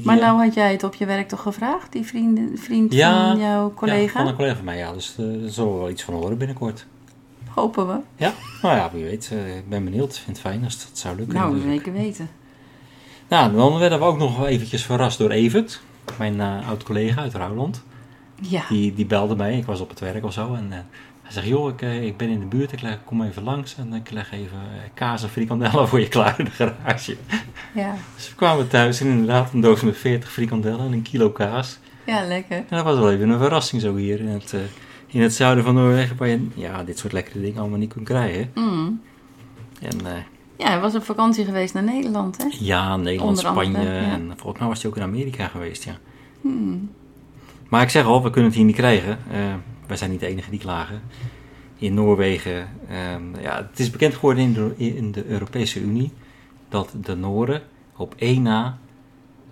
Maar 0.04 0.16
eh, 0.18 0.23
nou 0.23 0.44
had 0.44 0.54
jij 0.54 0.73
het 0.73 0.82
op 0.85 0.94
je 0.94 1.06
werk 1.06 1.28
toch 1.28 1.42
gevraagd? 1.42 1.92
Die 1.92 2.04
vriend, 2.06 2.61
vriend 2.61 2.92
Ja, 2.92 3.28
van 3.30 3.38
jouw 3.40 3.68
Ja, 3.68 3.75
collega? 3.75 4.18
van 4.18 4.26
een 4.26 4.35
collega 4.35 4.54
van 4.56 4.64
mij, 4.64 4.76
ja. 4.78 4.92
Dus 4.92 5.16
eh, 5.18 5.25
daar 5.40 5.50
zullen 5.50 5.73
we 5.73 5.78
wel 5.78 5.90
iets 5.90 6.02
van 6.02 6.14
horen 6.14 6.38
binnenkort. 6.38 6.87
Hopen 7.49 7.87
we. 7.87 7.99
Ja, 8.16 8.32
nou 8.62 8.76
ja, 8.76 8.90
wie 8.92 9.04
weet. 9.04 9.30
eh, 9.32 9.56
ik 9.56 9.68
ben 9.68 9.85
benieuwd. 9.85 10.14
Ik 10.14 10.20
vind 10.25 10.37
het 10.37 10.47
fijn 10.47 10.64
als 10.64 10.78
dat 10.88 10.99
zou 10.99 11.16
lukken. 11.16 11.35
Nou, 11.35 11.52
natuurlijk. 11.54 11.85
zeker 11.85 12.00
weten. 12.02 12.28
Nou, 13.28 13.52
dan 13.56 13.78
werden 13.78 13.99
we 13.99 14.04
ook 14.04 14.18
nog 14.18 14.47
eventjes 14.47 14.85
verrast 14.85 15.18
door 15.18 15.30
Evert. 15.30 15.80
Mijn 16.18 16.40
oud-collega 16.40 17.20
uit 17.20 17.35
Rouwland. 17.35 17.82
Ja. 18.40 18.62
Die, 18.68 18.94
die 18.94 19.06
belde 19.06 19.37
mij. 19.37 19.56
Ik 19.56 19.64
was 19.64 19.80
op 19.80 19.88
het 19.88 19.99
werk 20.00 20.25
of 20.25 20.32
zo. 20.32 20.54
En 20.54 20.87
hij 21.34 21.42
zegt, 21.42 21.56
joh, 21.56 21.68
ik, 21.68 21.82
eh, 21.82 22.04
ik 22.04 22.16
ben 22.16 22.28
in 22.28 22.40
de 22.40 22.46
buurt. 22.46 22.72
Ik 22.72 22.80
leg, 22.80 22.99
kom 23.04 23.22
even 23.22 23.42
langs. 23.42 23.76
En 23.76 23.94
ik 23.94 24.10
leg 24.10 24.32
even 24.32 24.56
eh, 24.56 24.90
kaas 24.94 25.22
en 25.22 25.28
frikandellen 25.28 25.88
voor 25.88 26.00
je 26.00 26.08
klaar 26.08 26.34
in 26.38 26.44
de 26.44 26.50
garage. 26.50 27.16
Ja. 27.75 27.94
Dus 28.14 28.28
we 28.28 28.34
kwamen 28.34 28.68
thuis 28.68 29.00
en 29.00 29.06
inderdaad 29.06 29.52
een 29.52 29.60
doos 29.60 29.80
met 29.80 29.96
40 29.96 30.32
frikandellen 30.32 30.87
en 30.87 30.92
een 30.92 31.02
kilo 31.02 31.30
kaas. 31.30 31.78
ja, 32.06 32.26
lekker. 32.26 32.56
En 32.56 32.64
dat 32.68 32.84
was 32.84 32.99
wel 32.99 33.12
even 33.12 33.28
een 33.28 33.38
verrassing 33.38 33.82
zo 33.82 33.96
hier 33.96 34.20
in 34.20 34.28
het, 34.28 34.52
eh, 34.52 34.60
in 35.06 35.20
het 35.22 35.34
zuiden 35.34 35.64
van 35.64 35.75
Noorwegen. 35.75 36.16
Waar 36.16 36.28
je 36.28 36.46
ja, 36.54 36.84
dit 36.84 36.99
soort 36.99 37.12
lekkere 37.12 37.40
dingen 37.40 37.60
allemaal 37.60 37.78
niet 37.78 37.92
kunt 37.92 38.06
krijgen. 38.06 38.50
Mm. 38.54 39.00
En 39.80 39.99
Ja, 40.56 40.66
hij 40.66 40.80
was 40.80 40.94
op 40.94 41.04
vakantie 41.04 41.44
geweest 41.44 41.75
naar 41.75 41.82
Nederland, 41.82 42.37
hè? 42.37 42.44
ja, 42.58 42.96
Nederland, 42.96 43.38
Onder 43.38 43.46
andere, 43.46 43.66
Spanje. 43.70 43.90
ja. 43.90 44.12
En 44.12 44.32
volgens 44.37 44.58
mij 44.58 44.68
was 44.68 44.82
hij 44.82 44.90
ook 44.90 44.96
in 44.96 45.02
Amerika 45.02 45.46
geweest, 45.46 45.84
ja. 45.84 45.99
Hmm. 46.40 46.90
Maar 47.68 47.82
ik 47.82 47.90
zeg 47.90 48.04
al, 48.04 48.22
we 48.22 48.30
kunnen 48.30 48.50
het 48.50 48.58
hier 48.58 48.66
niet 48.66 48.76
krijgen. 48.76 49.18
Wij 49.90 49.99
zijn 49.99 50.11
niet 50.11 50.20
de 50.20 50.26
enige 50.26 50.50
die 50.50 50.59
klagen. 50.61 51.02
In 51.76 51.94
Noorwegen, 51.94 52.68
ehm, 52.88 53.40
ja, 53.40 53.56
het 53.70 53.78
is 53.80 53.90
bekend 53.90 54.14
geworden 54.14 54.42
in 54.44 54.52
de, 54.52 54.75
in 54.76 55.12
de 55.12 55.26
Europese 55.26 55.80
Unie 55.80 56.12
dat 56.68 56.92
de 57.02 57.16
Nooren 57.16 57.62
op 57.97 58.14
één 58.18 58.42
na 58.42 58.78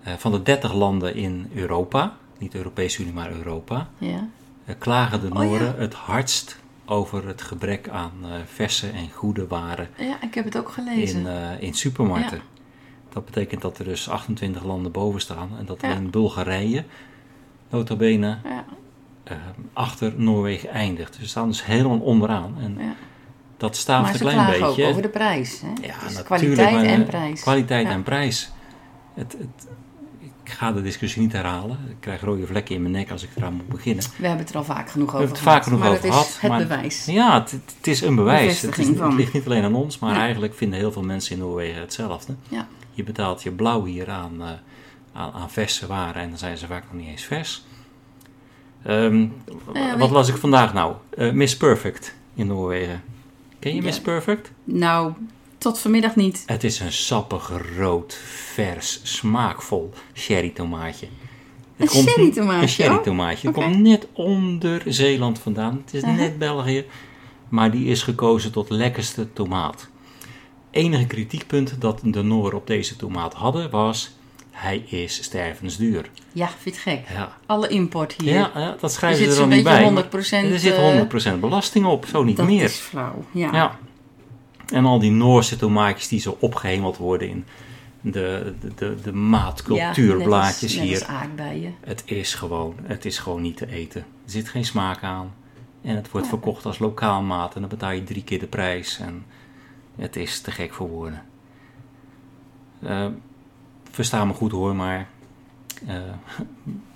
eh, 0.03 0.13
van 0.13 0.31
de 0.31 0.41
30 0.41 0.73
landen 0.73 1.15
in 1.15 1.49
Europa, 1.55 2.15
niet 2.37 2.51
de 2.51 2.57
Europese 2.57 3.01
Unie, 3.01 3.13
maar 3.13 3.31
Europa, 3.31 3.89
Ja. 3.97 4.27
eh, 4.65 4.75
klagen 4.77 5.21
de 5.21 5.27
Oh, 5.27 5.33
ja. 5.33 5.39
Nooren 5.43 5.75
het 5.77 5.93
hardst 5.93 6.59
over 6.85 7.27
het 7.27 7.41
gebrek 7.41 7.89
aan 7.89 8.11
eh, 8.23 8.29
verse 8.45 8.87
en 8.89 9.09
goede 9.11 9.47
waren 9.47 9.87
ja, 9.97 10.21
ik 10.21 10.33
heb 10.33 10.45
het 10.45 10.57
ook 10.57 10.69
gelezen. 10.69 11.25
in, 11.25 11.59
in 11.61 11.73
supermarkten. 11.73 12.37
Ja. 12.37 12.43
Dat 13.13 13.25
betekent 13.25 13.61
dat 13.61 13.77
er 13.79 13.85
dus 13.85 14.09
28 14.09 14.63
landen 14.63 14.91
boven 14.91 15.21
staan 15.21 15.49
en 15.59 15.65
dat 15.65 15.83
alleen 15.83 16.09
Bulgarije, 16.09 16.83
nota 17.69 17.95
bene, 19.29 19.39
ja, 19.41 19.45
eh, 19.45 19.63
achter 19.73 20.13
Noorwegen 20.15 20.69
eindigt. 20.69 21.11
Dus 21.13 21.21
ze 21.21 21.27
staan 21.27 21.47
dus 21.47 21.65
helemaal 21.65 21.99
onderaan. 21.99 22.55
En 22.61 22.75
ja. 22.79 22.93
dat 23.57 23.75
staaft 23.75 24.01
Maar 24.01 24.11
een 24.11 24.17
ze 24.17 24.23
klein 24.23 24.45
beetje. 24.59 24.83
ook 24.85 24.89
over 24.89 25.01
de 25.01 25.09
prijs. 25.09 25.61
Hè? 25.61 25.67
Ja, 25.67 25.73
Dus 25.81 25.87
natuurlijk. 25.87 26.25
kwaliteit 26.25 26.71
maar, 26.71 26.83
en 26.83 27.01
eh, 27.01 27.07
prijs. 27.07 27.41
Kwaliteit 27.41 27.85
Ja. 27.87 27.91
en 27.93 28.03
prijs. 28.03 28.51
Het, 29.13 29.31
het, 29.39 29.67
ik 30.43 30.55
ga 30.55 30.71
de 30.71 30.81
discussie 30.81 31.21
niet 31.21 31.31
herhalen. 31.31 31.77
Ik 31.89 31.95
krijg 31.99 32.21
rode 32.21 32.45
vlekken 32.47 32.75
in 32.75 32.81
mijn 32.81 32.93
nek 32.93 33.11
als 33.11 33.23
ik 33.23 33.29
eraan 33.35 33.53
moet 33.53 33.67
beginnen. 33.67 34.03
We 34.17 34.27
hebben 34.27 34.45
het 34.45 34.49
er 34.49 34.57
al 34.57 34.63
vaak 34.63 34.89
genoeg 34.89 35.11
We 35.11 35.17
over 35.17 35.27
hebben 35.27 35.35
het 35.37 35.53
vaak 35.53 35.63
gehad. 35.63 35.63
genoeg 35.63 35.79
maar 35.79 35.89
over 35.89 36.03
het 36.03 36.13
is 36.13 36.19
gehad. 36.19 36.41
het 36.41 36.49
maar- 36.51 36.59
bewijs. 36.77 37.05
Ja, 37.05 37.39
het, 37.39 37.51
het 37.51 37.87
is 37.87 38.01
een 38.01 38.15
bewijs. 38.15 38.61
Het, 38.61 38.77
is, 38.77 38.87
het 38.87 39.13
ligt 39.13 39.33
niet 39.33 39.45
alleen 39.45 39.63
aan 39.63 39.75
ons, 39.75 39.99
maar 39.99 40.13
Ja. 40.13 40.19
eigenlijk 40.19 40.53
vinden 40.55 40.79
heel 40.79 40.91
veel 40.91 41.03
mensen 41.03 41.33
in 41.35 41.39
Noorwegen 41.41 41.81
hetzelfde. 41.81 42.35
Ja. 42.47 42.67
Je 42.91 43.03
betaalt 43.03 43.43
je 43.43 43.51
blauw 43.51 43.83
hier 43.85 44.09
aan, 44.09 44.41
eh, 44.41 44.47
aan, 45.13 45.31
aan 45.31 45.49
verse 45.49 45.87
waren 45.87 46.21
en 46.21 46.29
dan 46.29 46.37
zijn 46.37 46.57
ze 46.57 46.67
vaak 46.67 46.83
nog 46.91 47.01
niet 47.01 47.09
eens 47.09 47.23
vers. 47.23 47.63
Ehm, 48.83 49.27
ja, 49.73 49.97
wat 49.97 50.09
las 50.09 50.29
ik 50.29 50.35
vandaag 50.35 50.73
nou? 50.73 50.93
Eh, 51.09 51.31
Miss 51.31 51.57
Perfect 51.57 52.13
in 52.35 52.47
Noorwegen. 52.47 53.03
Ken 53.59 53.71
je 53.75 53.77
Ja. 53.77 53.83
Miss 53.83 53.99
Perfect? 54.01 54.51
Nou, 54.63 55.13
tot 55.57 55.79
vanmiddag 55.79 56.15
niet. 56.15 56.43
Het 56.45 56.63
is 56.63 56.79
een 56.79 56.91
sappig, 56.91 57.51
rood, 57.77 58.13
vers, 58.53 58.99
smaakvol 59.03 59.93
sherry 60.13 60.49
tomaatje. 60.49 61.07
Een 61.77 61.87
sherry 61.89 62.31
tomaatje, 62.31 62.85
Een 62.85 62.91
oh, 62.97 63.03
tomaatje. 63.03 63.47
Het 63.47 63.55
komt 63.57 63.79
net 63.79 64.07
onder 64.13 64.81
Zeeland 64.85 65.39
vandaan. 65.39 65.81
Het 65.85 65.93
is 65.93 66.01
Uh-huh. 66.01 66.17
net 66.17 66.37
België. 66.37 66.85
Maar 67.49 67.71
die 67.71 67.85
is 67.85 68.03
gekozen 68.03 68.51
tot 68.51 68.69
lekkerste 68.69 69.33
tomaat. 69.33 69.87
Enige 70.71 71.05
kritiekpunt 71.05 71.81
dat 71.81 71.99
de 72.03 72.23
Nooren 72.23 72.57
op 72.57 72.67
deze 72.67 72.95
tomaat 72.95 73.33
hadden 73.33 73.69
was... 73.69 74.17
Hij 74.59 74.77
is 74.77 75.23
stervensduur. 75.23 76.09
Ja, 76.31 76.49
vind 76.57 76.75
je 76.75 76.81
gek? 76.81 77.05
Ja, 77.13 77.37
Alle 77.45 77.67
import 77.67 78.15
hier. 78.21 78.33
ja, 78.33 78.51
ja 78.55 78.75
dat 78.79 78.93
schrijven 78.93 79.23
ze 79.25 79.29
er 79.31 79.35
dan 79.37 79.49
niet 79.49 79.63
beetje 79.63 79.77
bij. 79.77 79.83
100 79.83 80.11
maar 80.11 80.43
Er 80.43 80.59
zit 80.59 81.35
100% 81.37 81.39
belasting 81.39 81.85
op, 81.85 82.05
zo 82.05 82.23
niet 82.23 82.37
dat 82.37 82.45
meer. 82.45 82.63
is 82.63 82.75
flauw. 82.75 83.23
Ja. 83.31 83.51
Ja. 83.53 83.79
En 84.73 84.85
al 84.85 84.99
die 84.99 85.11
Noorse 85.11 85.55
tomaatjes 85.55 86.07
die 86.07 86.19
zo 86.19 86.37
opgehemeld 86.39 86.97
worden 86.97 87.29
in 87.29 87.45
de, 88.01 88.55
de, 88.61 88.73
de, 88.75 88.95
de 89.03 89.13
maatcultuurblaadjes 89.13 90.75
ja, 90.75 90.81
hier. 90.81 91.05
Aardbeien. 91.05 91.75
Het 91.81 92.03
is, 92.05 92.33
gewoon, 92.33 92.75
het 92.83 93.05
is 93.05 93.17
gewoon 93.19 93.41
niet 93.41 93.57
te 93.57 93.67
eten. 93.71 94.01
Er 94.01 94.31
zit 94.31 94.49
geen 94.49 94.65
smaak 94.65 95.03
aan. 95.03 95.33
En 95.81 95.95
het 95.95 96.11
wordt 96.11 96.27
verkocht 96.27 96.65
als 96.65 96.79
lokaal 96.79 97.21
maat. 97.21 97.55
En 97.55 97.59
dan 97.61 97.69
betaal 97.69 97.91
je 97.91 98.03
drie 98.03 98.23
keer 98.23 98.39
de 98.39 98.47
prijs. 98.47 98.99
En 98.99 99.25
het 99.95 100.15
is 100.15 100.41
te 100.41 100.51
gek 100.51 100.73
voor 100.73 100.89
woorden. 100.89 101.21
Eh, 102.81 103.05
versta 103.91 104.25
me 104.25 104.33
goed 104.33 104.51
hoor, 104.51 104.75
maar 104.75 105.07
eh, 105.87 105.95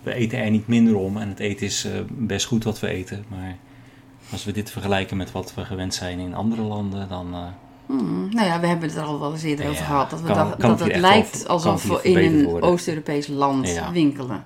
we 0.04 0.14
eten 0.14 0.40
er 0.40 0.50
niet 0.50 0.68
minder 0.68 0.96
om. 0.96 1.18
En 1.18 1.30
het 1.30 1.40
eten 1.40 1.66
is 1.66 1.86
eh, 1.86 1.92
best 2.10 2.46
goed 2.46 2.64
wat 2.64 2.80
we 2.80 2.88
eten. 2.88 3.26
Maar 3.28 3.56
als 4.32 4.44
we 4.46 4.52
dit 4.52 4.72
vergelijken 4.72 5.18
met 5.18 5.32
wat 5.32 5.54
we 5.54 5.66
gewend 5.66 5.94
zijn 5.94 6.20
in 6.20 6.34
andere 6.36 6.62
landen, 6.62 7.10
dan... 7.10 7.34
eh, 7.34 7.46
Hmm, 7.86 8.30
nou 8.34 8.48
ja, 8.48 8.60
we 8.60 8.68
hebben 8.68 8.90
het 8.90 8.98
er 8.98 9.04
al 9.04 9.20
wel 9.20 9.32
eens 9.32 9.44
eerder 9.44 9.66
Ja, 9.66 9.72
over 9.72 9.86
gehad. 9.86 10.10
Dat, 10.10 10.22
we 10.22 10.28
kan- 10.34 10.56
dat 10.58 10.80
het 10.80 10.96
lijkt 10.96 11.48
alsof 11.48 11.84
we 11.88 12.00
in 12.04 12.18
een. 12.48 12.62
Oost-Europees 12.62 13.28
land 13.28 13.70
Ja. 13.70 13.92
winkelen. 13.92 14.44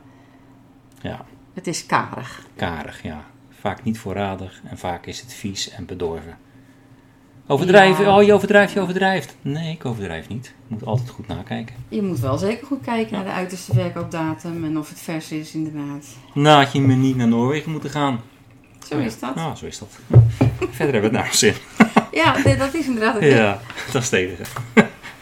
ja, 1.01 1.25
Het 1.54 1.68
is 1.68 1.86
karig. 1.86 2.46
karig, 2.56 3.04
ja. 3.04 3.24
Vaak 3.60 3.84
niet 3.84 4.00
voorradig 4.00 4.62
en 4.63 4.77
vaak 4.77 5.06
is 5.06 5.22
het 5.22 5.34
vies 5.34 5.70
en 5.70 5.86
bedorven. 5.86 6.38
Overdrijven? 7.48 8.06
Ja. 8.06 8.18
Oh, 8.18 8.24
je 8.24 8.34
overdrijft, 8.34 8.74
je 8.74 8.80
overdrijft. 8.80 9.36
Nee, 9.42 9.72
ik 9.72 9.86
overdrijf 9.86 10.27
niet. 10.27 10.46
Ik 10.46 10.51
moet 10.68 10.86
altijd 10.86 11.10
goed 11.10 11.27
nakijken. 11.27 11.75
Je 11.89 12.01
moet 12.01 12.20
wel 12.20 12.38
zeker 12.38 12.68
goed 12.68 12.82
kijken 12.84 13.13
naar 13.13 13.24
de 13.24 13.32
uiterste 13.32 13.74
verkoopdatum 13.74 14.63
en 14.63 14.77
of 14.77 14.89
het 14.89 15.00
vers 15.00 15.32
is 15.32 15.54
inderdaad. 15.54 16.06
Nou, 16.34 16.63
had 16.63 16.74
je 16.74 16.82
me 16.82 16.94
niet 16.94 17.16
naar 17.16 17.27
Noorwegen 17.27 17.72
moeten 17.72 17.89
gaan. 17.89 18.22
Zo 18.89 18.98
is 18.98 19.20
dat. 19.20 19.32
Ja, 19.36 19.56
zo 19.56 19.66
is 19.66 19.80
dat. 19.80 20.00
Verder 20.72 20.94
hebben 20.94 20.94
we 20.94 21.00
het 21.00 21.12
naar 21.12 21.25
ons 21.25 21.39
zin. 21.39 21.54
Ja, 22.12 22.36
nee, 22.44 22.58
dat 22.58 22.74
is 22.74 22.86
inderdaad 22.86 23.13
het. 23.13 23.24
Ja, 23.24 23.60
dat 23.92 24.01
is 24.01 24.12
enige. 24.12 24.44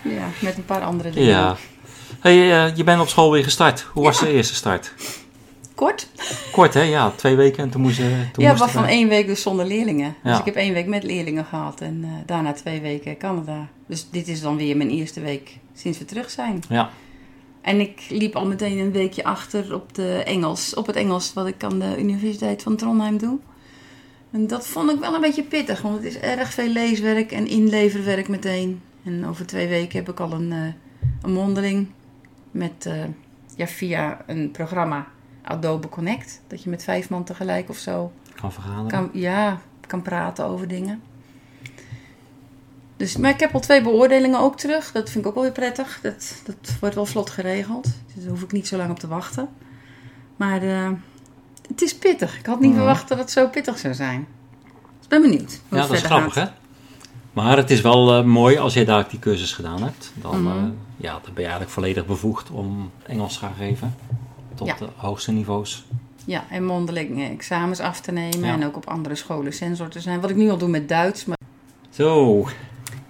Ja, 0.01 0.27
met 0.39 0.58
een 0.58 0.65
paar 0.65 0.82
andere 0.82 1.10
dingen. 1.10 1.29
Ja. 1.29 1.55
Hey, 2.20 2.65
eh, 2.65 2.75
je 2.75 2.84
bent 2.84 3.01
op 3.01 3.08
school 3.08 3.32
weer 3.32 3.44
gestart. 3.44 3.82
Hoe 3.82 4.03
was 4.03 4.20
de 4.20 4.32
eerste 4.32 4.55
start? 4.55 4.94
Kort? 5.75 6.08
Kort, 6.51 6.74
hè? 6.74 6.82
Ja, 6.82 7.12
twee 7.12 7.36
weken 7.36 7.63
en 7.63 7.70
toen 7.70 7.82
moest 7.82 7.98
je... 7.98 8.27
Toen 8.32 8.44
ja, 8.44 8.55
van 8.58 8.86
één 8.86 9.08
week 9.08 9.27
dus 9.27 9.41
zonder 9.41 9.65
leerlingen. 9.65 10.15
Dus 10.24 10.32
Ja. 10.32 10.39
ik 10.39 10.46
heb 10.46 10.55
één 10.55 10.74
week 10.74 10.86
met 10.88 11.03
leerlingen 11.03 11.46
gehad 11.46 11.82
en 11.82 12.00
eh, 12.03 12.10
daarna 12.25 12.53
twee 12.53 12.82
weken 12.82 13.17
Canada. 13.17 13.67
Dus 13.88 14.10
dit 14.10 14.27
is 14.27 14.41
dan 14.41 14.58
weer 14.58 14.77
mijn 14.77 14.89
eerste 14.89 15.22
week 15.22 15.58
sinds 15.74 15.98
we 15.98 16.05
terug 16.05 16.29
zijn. 16.29 16.63
Ja, 16.70 16.89
En 17.62 17.79
ik 17.79 18.05
liep 18.10 18.36
al 18.36 18.46
meteen 18.46 18.77
een 18.79 18.91
weekje 18.91 19.24
achter 19.24 19.74
op, 19.74 19.94
de 19.96 20.24
Engels, 20.25 20.74
op 20.74 20.88
het 20.88 20.96
Engels 20.96 21.34
wat 21.34 21.48
ik 21.48 21.63
aan 21.63 21.79
de 21.79 21.96
Universiteit 22.00 22.63
van 22.63 22.75
Trondheim 22.75 23.17
doe. 23.17 23.38
En 24.32 24.48
dat 24.48 24.67
vond 24.67 24.91
ik 24.91 25.00
wel 25.00 25.13
een 25.15 25.22
beetje 25.22 25.44
pittig, 25.44 25.82
want 25.82 25.96
het 25.96 26.03
is 26.05 26.17
erg 26.20 26.53
veel 26.53 26.67
leeswerk 26.70 27.32
en 27.32 27.48
inleverwerk 27.48 28.27
meteen. 28.27 28.82
En 29.03 29.25
over 29.27 29.46
twee 29.46 29.67
weken 29.67 29.98
heb 30.00 30.10
ik 30.10 30.20
al 30.20 30.32
een, 30.32 30.51
eh, 30.51 30.60
een 31.22 31.34
mondeling 31.34 31.88
met, 32.51 32.86
eh, 32.86 32.94
ja, 33.55 33.67
via 33.67 34.24
een 34.27 34.51
programma 34.51 35.08
Adobe 35.45 35.89
Connect. 35.89 36.41
Dat 36.47 36.63
je 36.63 36.69
met 36.69 36.83
vijf 36.83 37.09
man 37.09 37.23
tegelijk 37.23 37.69
of 37.69 37.77
zo 37.77 38.11
kan 38.35 38.87
kan, 38.87 39.09
ja, 39.13 39.59
kan 39.87 40.01
praten 40.01 40.45
over 40.45 40.67
dingen. 40.67 41.01
Dus, 42.97 43.17
maar 43.17 43.29
ik 43.31 43.39
heb 43.39 43.53
al 43.53 43.59
twee 43.59 43.81
beoordelingen 43.81 44.39
ook 44.39 44.57
terug. 44.57 44.91
Dat 44.91 45.09
vind 45.09 45.23
ik 45.23 45.29
ook 45.29 45.33
wel 45.35 45.43
weer 45.43 45.51
prettig. 45.51 45.99
Dat, 46.01 46.41
dat 46.45 46.55
wordt 46.79 46.95
wel 46.95 47.05
vlot 47.05 47.29
geregeld. 47.29 47.83
Dus 47.83 48.23
daar 48.23 48.31
hoef 48.31 48.41
ik 48.41 48.51
niet 48.51 48.67
zo 48.67 48.77
lang 48.77 48.89
op 48.91 48.99
te 48.99 49.07
wachten. 49.07 49.49
Maar 50.35 50.61
eh, 50.61 50.89
het 51.67 51.81
is 51.81 51.95
pittig. 51.97 52.39
Ik 52.39 52.45
had 52.45 52.59
niet 52.59 52.69
Mhm. 52.69 52.77
verwacht 52.79 53.07
dat 53.07 53.17
het 53.17 53.31
zo 53.31 53.47
pittig 53.47 53.77
zou 53.77 53.93
zijn. 53.93 54.27
Dus 54.63 55.03
ik 55.03 55.09
ben 55.09 55.21
benieuwd 55.21 55.61
hoe 55.69 55.77
Ja, 55.77 55.83
het 55.83 55.87
dat 55.87 55.97
is 55.97 56.03
grappig, 56.03 56.33
gaat. 56.33 56.47
hè? 56.49 56.53
Maar 57.33 57.57
het 57.57 57.71
is 57.71 57.81
wel 57.81 58.13
eh, 58.17 58.23
mooi 58.23 58.57
als 58.57 58.73
jij 58.73 58.85
daar 58.85 59.09
die 59.09 59.19
cursus 59.19 59.53
gedaan 59.53 59.83
hebt. 59.83 60.11
Dan, 60.13 60.41
Mhm. 60.43 60.57
eh, 60.57 60.63
ja, 60.97 61.11
dan 61.11 61.21
ben 61.23 61.33
je 61.33 61.39
eigenlijk 61.41 61.71
volledig 61.71 62.05
bevoegd 62.05 62.49
om 62.49 62.91
Engels 63.05 63.33
te 63.33 63.39
gaan 63.39 63.53
geven. 63.57 63.95
Tot 64.55 64.67
Ja. 64.67 64.75
de 64.79 64.88
hoogste 64.95 65.31
niveaus. 65.31 65.85
Ja, 66.25 66.43
en 66.50 66.65
mondeling 66.65 67.29
examens 67.29 67.79
af 67.79 68.00
te 68.01 68.12
nemen. 68.12 68.43
Ja. 68.47 68.53
En 68.53 68.65
ook 68.65 68.75
op 68.75 68.88
andere 68.88 69.15
scholen 69.15 69.53
sensor 69.53 69.88
te 69.88 70.00
zijn. 70.00 70.21
Wat 70.21 70.29
ik 70.29 70.35
nu 70.35 70.50
al 70.50 70.57
doe 70.57 70.69
met 70.69 70.89
Duits. 70.89 71.25
Maar 71.25 71.38
Zo, 71.89 72.47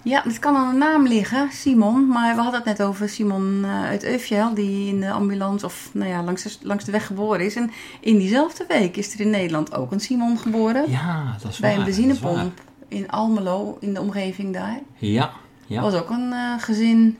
Ja, 0.02 0.22
het 0.24 0.38
kan 0.38 0.56
aan 0.56 0.68
een 0.68 0.78
naam 0.78 1.06
liggen, 1.06 1.48
Simon. 1.52 2.06
Maar 2.08 2.34
we 2.34 2.40
hadden 2.42 2.60
het 2.64 2.78
net 2.78 2.88
over 2.88 3.08
Simon 3.08 3.60
eh, 3.64 3.82
uit 3.84 4.04
Eufjel, 4.04 4.54
die 4.54 4.88
in 4.88 5.00
de 5.00 5.10
ambulance 5.10 5.64
of 5.66 5.90
nou 5.92 6.10
ja, 6.10 6.22
langs, 6.22 6.42
de, 6.42 6.50
langs 6.62 6.84
de 6.84 6.92
weg 6.92 7.06
geboren 7.06 7.44
is. 7.44 7.54
En 7.56 7.70
in 8.00 8.18
diezelfde 8.18 8.64
week 8.68 8.96
is 8.96 9.14
er 9.14 9.20
in 9.20 9.30
Nederland 9.30 9.74
ook 9.74 9.92
een 9.92 10.00
Simon 10.00 10.38
geboren. 10.38 10.90
ja, 10.90 11.36
dat 11.42 11.50
is 11.52 11.58
bij 11.58 11.70
waar. 11.70 11.78
een 11.78 11.84
benzinepomp 11.84 12.60
in 12.88 13.10
Almelo, 13.10 13.76
in 13.80 13.94
de 13.94 14.00
omgeving 14.00 14.52
daar. 14.52 14.80
Ja, 14.96 15.30
ja. 15.66 15.80
Was 15.82 15.94
ook 15.94 16.10
een 16.10 16.32
eh, 16.32 16.52
gezin 16.58 17.18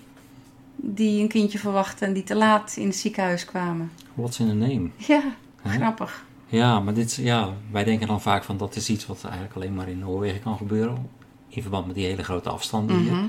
die 0.76 1.22
een 1.22 1.28
kindje 1.28 1.58
verwachtte 1.58 2.04
en 2.04 2.12
die 2.12 2.24
te 2.24 2.34
laat 2.34 2.74
in 2.76 2.86
het 2.86 2.96
ziekenhuis 2.96 3.44
kwamen. 3.44 3.92
What's 4.16 4.38
in 4.38 4.48
a 4.48 4.52
name? 4.52 4.90
Ja, 4.96 5.22
grappig. 5.64 6.24
Ja, 6.46 6.80
maar 6.80 6.94
dit, 6.94 7.14
ja, 7.14 7.54
wij 7.70 7.84
denken 7.84 8.06
dan 8.06 8.20
vaak 8.20 8.44
van 8.44 8.56
dat 8.56 8.76
is 8.76 8.88
iets 8.88 9.06
wat 9.06 9.24
eigenlijk 9.24 9.54
alleen 9.54 9.74
maar 9.74 9.88
in 9.88 9.98
Noorwegen 9.98 10.40
kan 10.40 10.56
gebeuren. 10.56 11.08
In 11.48 11.62
verband 11.62 11.86
met 11.86 11.94
die 11.94 12.06
hele 12.06 12.22
grote 12.22 12.50
afstanden 12.50 12.98
hier. 12.98 13.12
Mhm. 13.12 13.26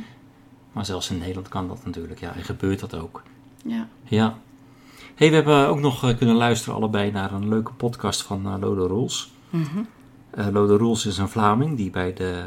Maar 0.71 0.85
zelfs 0.85 1.09
in 1.09 1.17
Nederland 1.17 1.47
kan 1.47 1.67
dat 1.67 1.85
natuurlijk. 1.85 2.19
Ja, 2.19 2.35
en 2.35 2.43
gebeurt 2.43 2.79
dat 2.79 2.95
ook. 2.95 3.23
Ja. 3.63 3.87
Ja. 4.03 4.37
hey, 5.15 5.29
we 5.29 5.35
hebben 5.35 5.67
ook 5.67 5.79
nog 5.79 6.03
eh, 6.03 6.17
kunnen 6.17 6.35
luisteren 6.35 6.75
allebei 6.75 7.11
naar 7.11 7.31
een 7.31 7.47
leuke 7.47 7.73
podcast 7.73 8.23
van 8.23 8.45
eh, 8.45 8.55
Lode 8.59 8.87
Roels. 8.87 9.31
Mhm. 9.49 9.79
Eh 10.29 10.47
Lode 10.47 10.77
Roels 10.77 11.05
is 11.05 11.17
een 11.17 11.29
Vlaming 11.29 11.77
die 11.77 11.89
bij 11.89 12.13
de 12.13 12.45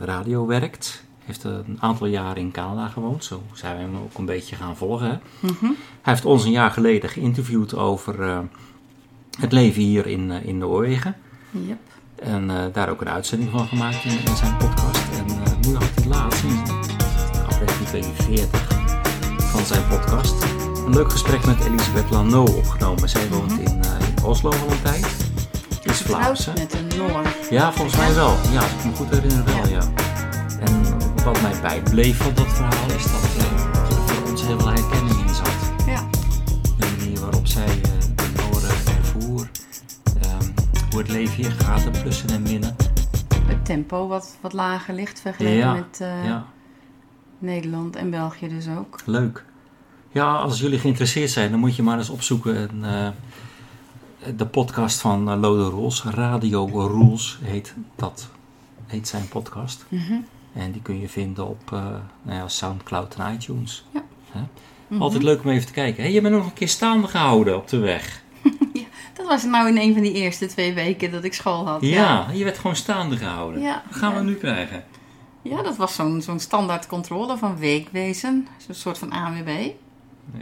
radio 0.00 0.46
werkt. 0.46 1.04
Heeft 1.24 1.44
een 1.44 1.76
aantal 1.80 2.06
jaren 2.06 2.42
in 2.42 2.50
Canada 2.50 2.88
gewoond. 2.88 3.24
Zo 3.24 3.42
zijn 3.52 3.76
we 3.76 3.82
hem 3.82 3.96
ook 3.96 4.18
een 4.18 4.24
beetje 4.24 4.56
gaan 4.56 4.76
volgen. 4.76 5.10
Hè? 5.10 5.16
Mhm. 5.40 5.64
Hij 6.02 6.12
heeft 6.12 6.24
ons 6.24 6.44
een 6.44 6.50
jaar 6.50 6.70
geleden 6.70 7.10
geïnterviewd 7.10 7.74
over 7.74 8.22
eh, 8.22 8.38
het 9.40 9.52
leven 9.52 9.82
hier 9.82 10.06
in, 10.06 10.30
eh, 10.30 10.46
in 10.46 10.58
Noorwegen. 10.58 11.16
Yep. 11.50 11.78
En 12.22 12.50
eh, 12.50 12.64
daar 12.72 12.88
ook 12.88 13.00
een 13.00 13.08
uitzending 13.08 13.50
van 13.50 13.66
gemaakt 13.66 14.04
in, 14.04 14.10
in 14.10 14.36
zijn 14.36 14.56
podcast. 14.56 15.02
En 15.18 15.24
nu 15.60 15.74
had 15.74 15.90
hij 15.94 16.06
laatst, 16.08 16.42
in 16.42 16.60
aflevering 17.46 17.88
42 17.88 18.68
van 19.38 19.64
zijn 19.64 19.88
podcast, 19.88 20.42
een 20.86 20.94
leuk 20.94 21.10
gesprek 21.10 21.46
met 21.46 21.64
Elisabeth 21.64 22.10
Lano 22.10 22.42
opgenomen. 22.44 23.08
Zij 23.08 23.28
woont 23.28 23.50
in, 23.50 23.82
eh, 23.84 24.08
in 24.08 24.24
Oslo 24.24 24.50
al 24.50 24.70
een 24.70 24.82
tijd. 24.82 25.06
Is 25.82 26.00
Vlaamse. 26.00 26.52
Met 26.52 26.74
een 26.74 26.98
Noor. 26.98 27.22
Ja, 27.50 27.72
volgens 27.72 27.96
mij 27.96 28.14
wel. 28.14 28.36
Ja, 28.52 28.60
als 28.60 28.70
ik 28.70 28.84
me 28.84 28.94
goed 28.94 29.10
herinner 29.10 29.44
wel, 29.44 29.68
ja 29.68 30.09
wat 31.24 31.42
mij 31.42 31.60
bijbleef 31.60 32.16
van 32.16 32.34
dat 32.34 32.52
verhaal 32.52 32.90
is 32.90 33.02
dat 33.02 33.22
eh, 33.22 33.64
er 33.64 34.02
voor 34.06 34.30
ons 34.30 34.42
heel 34.46 34.58
veel 34.58 34.68
herkenning 34.68 35.20
in 35.20 35.34
zat. 35.34 35.86
Ja. 35.86 36.08
De 36.78 36.96
manier 36.96 37.20
waarop 37.20 37.46
zij 37.46 37.66
eh, 37.66 37.80
de 38.16 38.24
en 38.24 38.86
eh, 38.86 38.96
ervoer, 38.96 39.40
um, 39.40 40.22
ehm, 40.22 40.44
hoe 40.90 40.98
het 40.98 41.08
leven 41.08 41.34
hier 41.34 41.50
gaat, 41.50 41.82
de 41.82 42.00
plussen 42.02 42.28
en 42.28 42.42
minnen. 42.42 42.76
Het 43.44 43.64
tempo 43.64 44.08
wat, 44.08 44.36
wat 44.40 44.52
lager 44.52 44.94
ligt 44.94 45.20
vergeleken 45.20 45.72
met. 45.72 46.04
Nederland 47.38 47.96
en 47.96 48.10
België 48.10 48.48
dus 48.48 48.68
ook. 48.68 49.00
Leuk. 49.04 49.44
Ja, 50.12 50.34
als 50.34 50.60
jullie 50.60 50.78
geïnteresseerd 50.78 51.30
zijn, 51.30 51.50
dan 51.50 51.60
moet 51.60 51.76
je 51.76 51.82
maar 51.82 51.98
eens 51.98 52.10
opzoeken. 52.10 52.82
De 54.36 54.46
podcast 54.46 55.00
van 55.00 55.38
Lode 55.38 55.68
Roos. 55.68 56.02
Radio 56.04 56.86
Rules 56.86 57.38
heet 57.42 57.74
dat. 57.96 58.28
Heet 58.86 59.08
zijn 59.08 59.28
podcast. 59.28 59.84
Mm. 59.88 60.24
En 60.52 60.72
die 60.72 60.82
kun 60.82 61.00
je 61.00 61.08
vinden 61.08 61.48
op 61.48 61.72
eh, 61.72 61.82
nou 62.22 62.38
ja, 62.38 62.48
Soundcloud 62.48 63.14
en 63.18 63.34
iTunes. 63.34 63.84
Ja. 63.94 64.02
Hè? 64.30 64.40
Mhm. 64.88 65.02
Altijd 65.02 65.22
leuk 65.22 65.44
om 65.44 65.50
even 65.50 65.66
te 65.66 65.72
kijken. 65.72 66.02
Hey, 66.02 66.12
je 66.12 66.20
bent 66.20 66.34
nog 66.34 66.44
een 66.46 66.52
keer 66.52 66.68
staande 66.68 67.06
gehouden 67.06 67.56
op 67.56 67.68
de 67.68 67.78
weg. 67.78 68.22
Dat 69.16 69.26
was 69.26 69.44
nou 69.44 69.68
in 69.68 69.78
een 69.78 69.92
van 69.92 70.02
die 70.02 70.12
eerste 70.12 70.46
twee 70.46 70.74
weken 70.74 71.10
dat 71.10 71.24
ik 71.24 71.34
school 71.34 71.66
had. 71.66 71.80
Ja, 71.82 72.26
je 72.32 72.44
werd 72.44 72.58
gewoon 72.58 72.76
staande 72.76 73.16
gehouden. 73.16 73.60
Ja. 73.60 73.82
Wat 73.88 73.96
gaan 73.98 74.12
we 74.12 74.18
Ja. 74.18 74.24
nu 74.24 74.34
krijgen? 74.34 74.84
Ja, 75.42 75.62
dat 75.62 75.76
was 75.76 75.94
zo'n 75.94 76.22
zo'n 76.22 76.38
standaard 76.40 76.86
controle 76.86 77.36
van 77.36 77.58
weekwezen. 77.58 78.46
Zo'n 78.66 78.74
soort 78.74 78.98
van 78.98 79.12
AWB. 79.12 79.70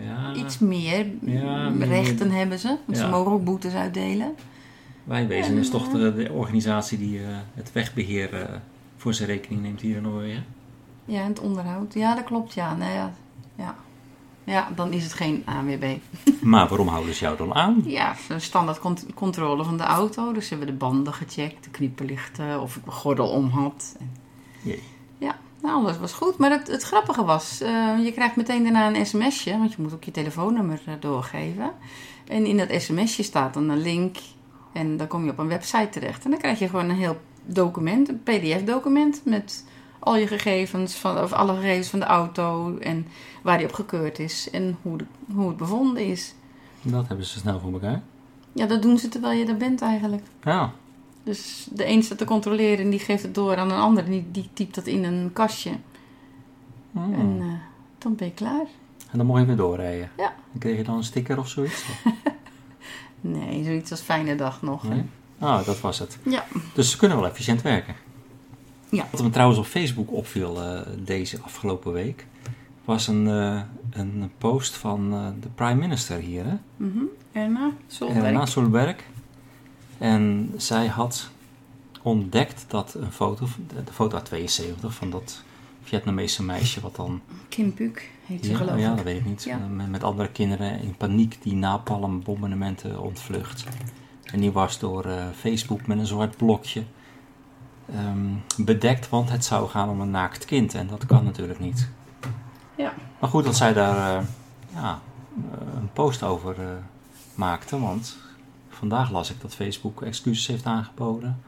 Ja, 0.03 0.35
Iets 0.35 0.59
meer 0.59 1.07
Ja, 1.25 1.73
rechten 1.79 2.31
hebben 2.31 2.59
ze. 2.59 2.77
Want 2.85 2.99
ze 2.99 3.05
Ja. 3.05 3.11
mogen 3.11 3.33
ook 3.33 3.45
boetes 3.45 3.75
uitdelen. 3.75 4.35
Wijwezen 5.05 5.59
is 5.59 5.71
toch 5.71 5.89
de, 5.89 6.15
de 6.15 6.33
organisatie 6.33 6.99
die 6.99 7.19
eh, 7.19 7.25
het 7.55 7.73
wegbeheer 7.73 8.35
eh, 8.35 8.55
voor 8.99 9.15
zijn 9.15 9.29
rekening 9.29 9.63
neemt 9.63 9.81
hier 9.81 9.97
in 9.97 10.03
Noorwegen. 10.03 10.45
Ja, 11.05 11.21
en 11.21 11.29
het 11.29 11.41
onderhoud. 11.41 11.95
Ja, 11.95 12.15
dat 12.15 12.25
klopt. 12.25 12.55
Ja, 12.55 12.75
nou 12.77 12.93
ja. 12.93 13.13
ja. 13.57 13.77
Ja, 14.45 14.69
dan 14.75 14.93
is 14.93 15.03
het 15.03 15.13
geen 15.13 15.43
ANWB. 15.45 15.97
Maar 16.41 16.69
waarom 16.69 16.89
houden 16.89 17.15
ze 17.15 17.25
jou 17.25 17.37
dan 17.37 17.55
aan? 17.55 17.83
Ja, 17.85 18.15
een 18.29 18.41
standaard 18.41 18.79
cont- 18.79 19.07
controle 19.15 19.65
van 19.65 19.77
de 19.77 19.83
auto. 19.83 20.33
Dus 20.33 20.43
ze 20.49 20.55
hebben 20.55 20.73
de 20.73 20.79
banden 20.79 21.13
gecheckt, 21.15 21.65
de 21.65 21.71
knipperlichten, 21.71 22.61
of 22.61 22.77
ik 22.77 22.85
mijn 22.85 22.97
gordel 22.97 23.29
om 23.29 23.49
had. 23.49 23.97
Jee. 24.63 24.83
Ja, 25.19 25.39
nou, 25.63 25.75
alles 25.83 25.99
was 25.99 26.13
goed. 26.13 26.39
Maar 26.39 26.51
het, 26.51 26.67
het 26.67 26.83
grappige 26.83 27.25
was, 27.25 27.61
eh, 27.61 28.05
je 28.05 28.13
krijgt 28.13 28.37
meteen 28.37 28.63
daarna 28.63 28.95
een 28.95 29.07
sms'je, 29.07 29.59
want 29.59 29.73
je 29.73 29.83
moet 29.83 29.93
ook 29.95 30.05
je 30.05 30.11
telefoonnummer 30.11 30.81
eh, 30.87 30.95
doorgeven. 31.01 31.71
En 32.27 32.47
in 32.47 32.57
dat 32.57 32.83
sms'je 32.83 33.23
staat 33.23 33.55
dan 33.55 33.69
een 33.69 33.81
link 33.83 34.17
en 34.73 34.97
dan 34.97 35.07
kom 35.07 35.25
je 35.25 35.31
op 35.31 35.39
een 35.39 35.49
website 35.49 35.89
terecht. 35.91 36.25
En 36.25 36.31
dan 36.31 36.39
krijg 36.39 36.59
je 36.59 36.69
gewoon 36.69 36.89
een 36.89 36.97
heel 36.97 37.21
document, 37.55 38.09
een 38.09 38.23
pdf-document 38.23 39.21
met 39.25 39.65
al 39.99 40.17
je 40.17 40.27
gegevens, 40.27 40.95
van, 40.95 41.19
of 41.19 41.33
alle 41.33 41.55
gegevens 41.55 41.89
van 41.89 41.99
de 41.99 42.05
auto 42.05 42.77
en 42.79 43.07
waar 43.43 43.59
die 43.59 43.67
op 43.67 43.73
gekeurd 43.73 44.19
is 44.19 44.51
en 44.51 44.77
hoe, 44.83 44.97
de- 44.99 45.05
hoe 45.35 45.49
het 45.49 45.57
bevonden 45.57 46.05
is. 46.07 46.35
Dat 46.83 47.09
hebben 47.09 47.27
ze 47.27 47.39
snel 47.39 47.61
voor 47.61 47.73
elkaar. 47.73 48.03
Ja, 48.53 48.67
dat 48.67 48.83
doen 48.83 48.99
ze 48.99 49.09
terwijl 49.09 49.39
je 49.39 49.47
er 49.47 49.57
bent 49.57 49.83
eigenlijk. 49.83 50.23
Ja, 50.45 50.73
Dus 51.23 51.69
de 51.73 51.89
een 51.89 52.03
staat 52.03 52.19
te 52.19 52.25
controleren 52.25 52.85
en 52.85 52.91
die 52.91 52.99
geeft 52.99 53.23
het 53.23 53.35
door 53.35 53.57
aan 53.57 53.71
een 53.71 53.81
ander. 53.81 54.05
En 54.05 54.11
die, 54.11 54.27
die 54.33 54.49
typt 54.53 54.75
dat 54.75 54.87
in 54.87 55.05
een 55.05 55.31
kastje. 55.33 55.71
Hmm. 56.93 57.15
En 57.15 57.37
eh, 57.41 57.47
dan 57.99 58.15
ben 58.15 58.27
je 58.27 58.33
klaar. 58.35 58.67
En 59.11 59.19
dan 59.19 59.27
mocht 59.27 59.41
je 59.41 59.47
weer 59.47 59.57
doorrijden. 59.57 60.11
Ja. 60.17 60.35
En 60.53 60.59
kreeg 60.59 60.77
je 60.77 60.85
dan 60.85 60.97
een 60.97 61.05
sticker 61.05 61.39
of 61.39 61.49
zoiets? 61.49 61.85
Nee, 63.21 63.65
zoiets 63.65 63.91
als 63.91 64.01
fijne 64.01 64.35
dag 64.35 64.63
nog. 64.63 64.83
Nee? 64.89 65.03
Ah, 65.39 65.67
dat 65.67 65.81
was 65.81 65.99
het. 65.99 66.19
Ja. 66.23 66.45
Dus 66.75 66.91
ze 66.91 66.97
kunnen 66.97 67.17
wel 67.17 67.29
efficiënt 67.29 67.63
werken. 67.63 67.95
Ja. 68.91 69.07
Wat 69.11 69.23
me 69.23 69.31
trouwens 69.31 69.59
op 69.59 69.67
Facebook 69.67 70.13
opviel 70.13 70.63
eh, 70.63 70.81
deze 70.99 71.41
afgelopen 71.41 71.93
week, 71.93 72.27
was 72.85 73.07
een, 73.07 73.29
eh, 73.29 73.61
een 73.91 74.31
post 74.39 74.75
van 74.75 75.13
eh, 75.13 75.27
de 75.41 75.49
prime 75.49 75.75
minister 75.75 76.19
hier, 76.19 76.45
hè? 76.45 76.57
Mhm. 76.77 76.99
Erna, 77.33 77.73
Solberg. 77.87 78.19
Helena 78.19 78.47
Solberg. 78.47 78.97
En 79.99 80.53
zij 80.57 80.87
had 80.87 81.31
ontdekt 82.03 82.65
dat 82.69 82.95
een 82.95 83.13
foto, 83.13 83.47
de 83.85 83.93
foto 83.93 84.17
uit 84.17 84.25
72 84.25 84.95
van 84.95 85.11
dat 85.11 85.43
Vietnamese 85.83 86.43
meisje 86.43 86.81
wat 86.81 86.97
dan 86.97 87.21
Kim 87.49 87.75
Puk 87.75 88.11
heet 88.27 88.45
ze 88.45 88.51
ja, 88.51 88.57
geloof 88.57 88.79
ja, 88.79 88.91
ik. 88.91 88.97
dat 88.97 89.05
weet 89.05 89.19
ik 89.19 89.27
niet. 89.27 89.45
Ja. 89.45 89.59
Met, 89.59 89.91
met 89.91 90.05
andere 90.05 90.29
kinderen 90.29 90.81
in 90.81 90.97
paniek 90.97 91.43
die 91.43 91.55
napalmbombardementen 91.55 93.01
ontvlucht. 93.01 93.65
En 94.33 94.41
die 94.41 94.53
was 94.53 94.79
door 94.79 95.05
eh, 95.05 95.25
Facebook 95.39 95.87
met 95.87 95.99
een 95.99 96.07
zwart 96.07 96.37
blokje 96.37 96.83
ehm, 97.95 98.35
bedekt, 98.57 99.09
want 99.09 99.31
het 99.31 99.45
zou 99.45 99.69
gaan 99.69 99.89
om 99.89 100.01
een 100.01 100.11
naakt 100.11 100.45
kind. 100.45 100.75
En 100.75 100.87
dat 100.87 101.07
kan 101.07 101.25
natuurlijk 101.25 101.61
niet. 101.61 101.89
Ja. 102.77 102.93
Maar 103.21 103.31
goed 103.31 103.45
dat 103.45 103.57
zij 103.57 103.73
daar 103.73 104.19
eh, 104.19 104.25
ja, 104.75 105.01
eh, 105.53 105.77
een 105.77 105.93
post 105.93 106.23
over 106.23 106.57
maakte, 107.35 107.81
want 107.81 108.17
vandaag 108.69 109.11
las 109.11 109.31
ik 109.31 109.41
dat 109.41 109.55
Facebook 109.55 110.03
excuses 110.03 110.47
heeft 110.47 110.65
aangeboden. 110.65 111.43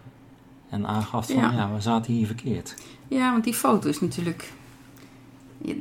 En 0.69 0.87
aangaf 0.87 1.27
van, 1.27 1.37
ja, 1.37 1.53
Ja. 1.53 1.73
we 1.75 1.81
zaten 1.81 2.13
hier 2.13 2.27
verkeerd. 2.27 2.75
Ja, 3.09 3.33
want 3.33 3.45
die 3.45 3.55
foto 3.55 3.89
is 3.89 4.01
natuurlijk... 4.01 4.53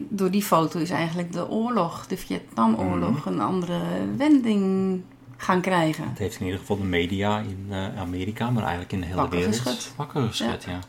Door 0.09 0.31
die 0.31 0.43
foto 0.43 0.79
is 0.79 0.89
eigenlijk 0.89 1.31
de 1.31 1.49
oorlog, 1.49 2.07
de 2.07 2.17
Vietnamoorlog, 2.17 3.17
Mhm. 3.25 3.27
een 3.27 3.39
andere 3.41 3.79
wending 4.17 5.01
gaan 5.41 5.61
krijgen. 5.61 6.09
Het 6.09 6.17
heeft 6.17 6.39
in 6.39 6.45
ieder 6.45 6.59
geval 6.59 6.77
de 6.77 6.83
media 6.83 7.39
in 7.39 7.65
eh, 7.69 7.99
Amerika, 7.99 8.49
maar 8.49 8.61
eigenlijk 8.63 8.91
in 8.91 8.99
de 8.99 9.05
hele 9.05 9.17
Wakker 9.17 9.37
wereld 9.39 9.59
geschud. 9.59 9.93
wakker 9.95 10.27
geschud. 10.27 10.63
Ja. 10.63 10.79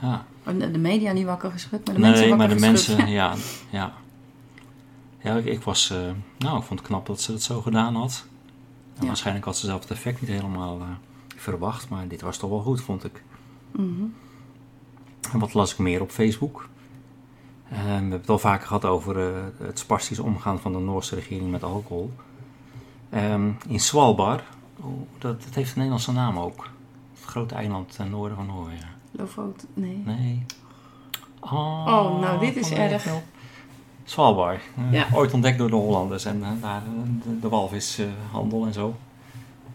Ja. 0.00 0.24
De 0.52 0.70
de 0.70 0.78
media 0.78 1.12
niet 1.12 1.24
wakker 1.24 1.50
geschud, 1.50 1.84
maar 1.86 1.94
de 1.94 2.00
mensen 2.00 2.26
nee, 2.28 2.34
maar 2.36 2.48
de 2.48 2.54
geschud. 2.58 2.96
mensen, 2.96 3.08
ja, 3.20 3.34
ja. 3.70 3.92
Ja, 5.22 5.36
ik, 5.36 5.44
ik 5.44 5.62
was, 5.62 5.90
eh, 5.90 5.98
nou, 6.38 6.58
ik 6.58 6.64
vond 6.64 6.78
het 6.78 6.88
knap 6.88 7.06
dat 7.06 7.20
ze 7.20 7.32
het 7.32 7.42
zo 7.42 7.60
gedaan 7.60 7.94
had. 7.94 8.24
En 8.94 9.00
Ja. 9.00 9.06
Waarschijnlijk 9.06 9.44
had 9.46 9.56
ze 9.56 9.66
zelf 9.66 9.80
het 9.80 9.90
effect 9.90 10.20
niet 10.20 10.30
helemaal 10.30 10.80
eh, 10.80 10.86
verwacht, 11.36 11.88
maar 11.88 12.08
dit 12.08 12.20
was 12.20 12.36
toch 12.38 12.50
wel 12.50 12.60
goed, 12.62 12.80
vond 12.80 13.04
ik. 13.04 13.22
Mhm. 13.70 14.02
En 15.32 15.38
wat 15.38 15.54
las 15.54 15.72
ik 15.72 15.78
meer 15.78 16.00
op 16.00 16.10
Facebook? 16.10 16.68
We 17.68 17.74
hebben 17.76 18.10
het 18.10 18.28
al 18.28 18.38
vaker 18.38 18.66
gehad 18.66 18.84
over 18.84 19.16
het 19.58 19.78
spastisch 19.78 20.18
omgaan 20.18 20.60
van 20.60 20.72
de 20.72 20.78
Noorse 20.78 21.14
regering 21.14 21.50
met 21.50 21.62
alcohol. 21.62 22.12
Ehm, 23.10 23.48
in 23.68 23.80
Svalbard, 23.80 24.42
oh, 24.80 24.86
dat, 25.18 25.42
dat 25.42 25.54
heeft 25.54 25.68
een 25.68 25.74
Nederlandse 25.76 26.12
naam 26.12 26.38
ook. 26.38 26.68
Het 27.14 27.24
grote 27.24 27.54
eiland 27.54 27.94
ten 27.94 28.10
noorden 28.10 28.36
van 28.36 28.46
Noorwegen. 28.46 28.88
Lofoten, 29.10 29.68
nee. 29.74 30.02
Nee. 30.04 30.44
Oh, 31.40 31.86
Oh, 31.86 32.20
nou, 32.20 32.38
dit 32.40 32.56
is 32.56 32.70
erg. 32.70 33.06
Svalbard. 34.04 34.60
Eh, 34.76 34.92
Ja. 34.92 35.06
Ooit 35.12 35.32
ontdekt 35.32 35.58
door 35.58 35.68
de 35.70 35.76
Hollanders 35.76 36.24
en 36.24 36.42
eh, 36.42 36.48
daar 36.60 36.82
eh, 36.82 37.22
de, 37.22 37.38
de 37.40 37.48
walvishandel 37.48 38.66
en 38.66 38.72
zo. 38.72 38.94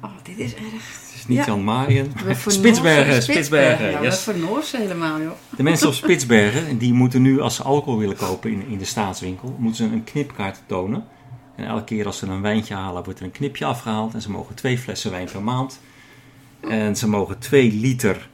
Oh, 0.02 0.10
dit 0.24 0.38
is 0.39 0.54
erg. 0.56 0.65
Het 0.72 1.12
is 1.15 1.28
niet 1.28 1.38
Ja. 1.38 1.46
Jan 1.46 2.36
voor 2.36 2.52
Spitsbergen, 2.60 3.08
Noorse- 3.13 3.32
Spitsbergen. 3.32 3.91
Ja, 3.91 4.02
yes. 4.02 4.26
we 4.26 4.32
voor 4.32 4.41
Noorse 4.41 4.78
helemaal, 4.78 5.19
joh. 5.22 5.32
De 5.58 5.63
mensen 5.63 5.88
op 5.88 5.93
Spitsbergen, 5.93 6.78
die 6.78 6.93
moeten 6.93 7.22
nu 7.22 7.41
als 7.41 7.56
ze 7.56 7.63
alcohol 7.63 8.00
willen 8.00 8.15
kopen 8.17 8.52
in, 8.52 8.67
in 8.67 8.78
de 8.78 8.86
staatswinkel, 8.86 9.56
moeten 9.58 9.88
ze 9.89 9.93
een 9.96 10.04
knipkaart 10.04 10.62
tonen. 10.65 11.06
En 11.55 11.65
elke 11.65 11.83
keer 11.83 12.05
als 12.05 12.17
ze 12.17 12.25
een 12.25 12.41
wijntje 12.41 12.73
halen, 12.73 13.03
wordt 13.03 13.19
er 13.19 13.25
een 13.25 13.31
knipje 13.31 13.65
afgehaald. 13.65 14.13
En 14.13 14.21
ze 14.21 14.31
mogen 14.31 14.55
twee 14.55 14.77
flessen 14.77 15.11
wijn 15.11 15.29
per 15.31 15.43
maand. 15.43 15.79
En 16.69 16.95
ze 16.95 17.09
mogen 17.09 17.39
twee 17.39 17.71
liter 17.71 18.29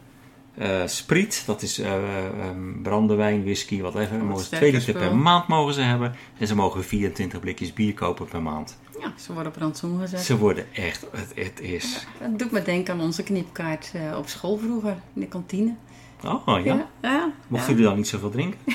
eh 0.60 0.82
spriet, 0.86 1.43
dat 1.45 1.62
is 1.62 1.79
eh, 1.79 1.93
ehm, 1.93 2.82
brandewijn, 2.82 3.43
whisky, 3.43 3.82
whatever. 3.82 4.17
Wat 4.17 4.27
Mogen 4.27 4.39
ze 4.39 4.45
sterker 4.45 4.67
twee 4.67 4.93
liter 4.93 5.10
per 5.10 5.15
maand 5.15 5.47
mogen 5.47 5.73
ze 5.73 5.82
hebben. 5.82 6.15
En 6.38 6.47
ze 6.47 6.55
mogen 6.55 6.84
24 6.84 7.39
blikjes 7.39 7.73
bier 7.73 7.93
kopen 7.93 8.25
per 8.25 8.41
maand. 8.41 8.77
Ja, 8.99 9.13
ze 9.17 9.34
worden 9.34 9.51
op 9.51 9.58
rantsoen 9.58 9.99
gezet. 9.99 10.19
Ze 10.19 10.38
worden 10.38 10.65
echt, 10.73 11.05
het, 11.12 11.32
het 11.36 11.60
is... 11.60 12.05
Dat 12.19 12.39
doet 12.39 12.51
me 12.51 12.62
denken 12.62 12.93
aan 12.93 13.01
onze 13.01 13.23
knipkaart 13.23 13.91
eh, 13.93 14.17
op 14.17 14.27
school 14.27 14.58
vroeger, 14.58 14.95
in 15.13 15.21
de 15.21 15.27
kantine. 15.27 15.75
Oh 16.23 16.43
ja, 16.45 16.55
ja. 16.63 16.88
ja. 17.01 17.32
mochten 17.47 17.69
jullie 17.69 17.88
dan 17.88 17.95
niet 17.95 18.08
zoveel 18.08 18.29
drinken? 18.29 18.60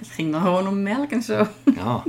Het 0.00 0.08
ging 0.08 0.32
dan 0.32 0.40
gewoon 0.40 0.68
om 0.68 0.82
melk 0.82 1.10
en 1.10 1.22
zo. 1.22 1.46
Ja, 1.74 2.02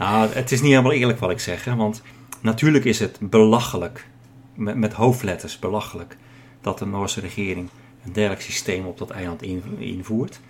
nou, 0.00 0.32
het 0.32 0.52
is 0.52 0.60
niet 0.60 0.70
helemaal 0.70 0.92
eerlijk 0.92 1.18
wat 1.18 1.30
ik 1.30 1.40
zeg. 1.40 1.64
Hè? 1.64 1.74
Want 1.76 2.02
natuurlijk 2.40 2.84
is 2.84 2.98
het 2.98 3.18
belachelijk, 3.20 4.06
met, 4.54 4.76
met 4.76 4.92
hoofdletters 4.92 5.58
belachelijk, 5.58 6.16
dat 6.60 6.78
de 6.78 6.86
Noorse 6.86 7.20
regering 7.20 7.68
een 8.04 8.12
dergelijk 8.12 8.42
systeem 8.42 8.86
op 8.86 8.98
dat 8.98 9.10
eiland 9.10 9.42
in- 9.42 9.78
invoert. 9.78 10.40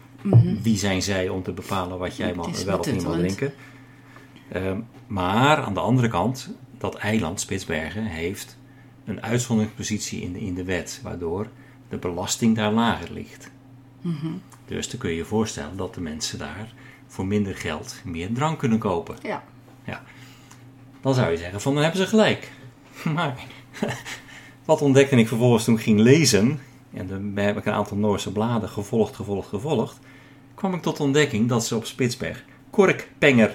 Wie 0.62 0.76
zijn 0.78 1.02
zij 1.02 1.28
om 1.28 1.42
te 1.42 1.52
bepalen 1.52 1.98
wat 1.98 2.16
jij 2.16 2.34
mag, 2.34 2.46
wel 2.64 2.78
of 2.78 2.92
niet 2.92 3.02
mag 3.02 3.16
drinken? 3.18 3.52
Ehm, 4.52 4.80
maar 5.06 5.56
aan 5.56 5.74
de 5.74 5.80
andere 5.80 6.08
kant, 6.08 6.50
dat 6.78 6.94
eiland 6.94 7.40
Spitsbergen 7.40 8.04
heeft 8.04 8.58
een 9.04 9.22
uitzonderingspositie 9.22 10.22
in 10.22 10.32
de, 10.32 10.40
in 10.40 10.54
de 10.54 10.64
wet, 10.64 11.00
waardoor 11.02 11.46
de 11.88 11.96
belasting 11.96 12.56
daar 12.56 12.72
lager 12.72 13.12
ligt. 13.12 13.50
Dus 14.66 14.90
dan 14.90 15.00
kun 15.00 15.10
je 15.10 15.16
je 15.16 15.24
voorstellen 15.24 15.76
dat 15.76 15.94
de 15.94 16.00
mensen 16.00 16.38
daar 16.38 16.72
voor 17.10 17.26
minder 17.26 17.56
geld 17.56 18.00
meer 18.04 18.32
drank 18.32 18.58
kunnen 18.58 18.78
kopen. 18.78 19.16
Ja. 19.22 19.42
Dan 21.00 21.14
zou 21.14 21.30
je 21.30 21.36
zeggen 21.36 21.60
van 21.60 21.74
dan 21.74 21.82
hebben 21.82 22.00
ze 22.00 22.06
gelijk. 22.06 22.50
Maar 23.14 23.34
wat 24.64 24.82
ontdekte 24.82 25.16
ik 25.16 25.28
vervolgens 25.28 25.64
toen 25.64 25.74
ik 25.74 25.82
ging 25.82 26.00
lezen, 26.00 26.60
en 26.92 27.06
dan 27.06 27.44
heb 27.44 27.56
ik 27.56 27.66
een 27.66 27.72
aantal 27.72 27.96
Noorse 27.96 28.32
bladen 28.32 28.68
gevolgd, 28.68 29.16
gevolgd, 29.16 29.48
gevolgd, 29.48 29.98
kwam 30.54 30.74
ik 30.74 30.82
tot 30.82 30.96
de 30.96 31.02
ontdekking 31.02 31.48
dat 31.48 31.66
ze 31.66 31.76
op 31.76 31.84
Spitsberg 31.84 32.44
korkpenger 32.70 33.54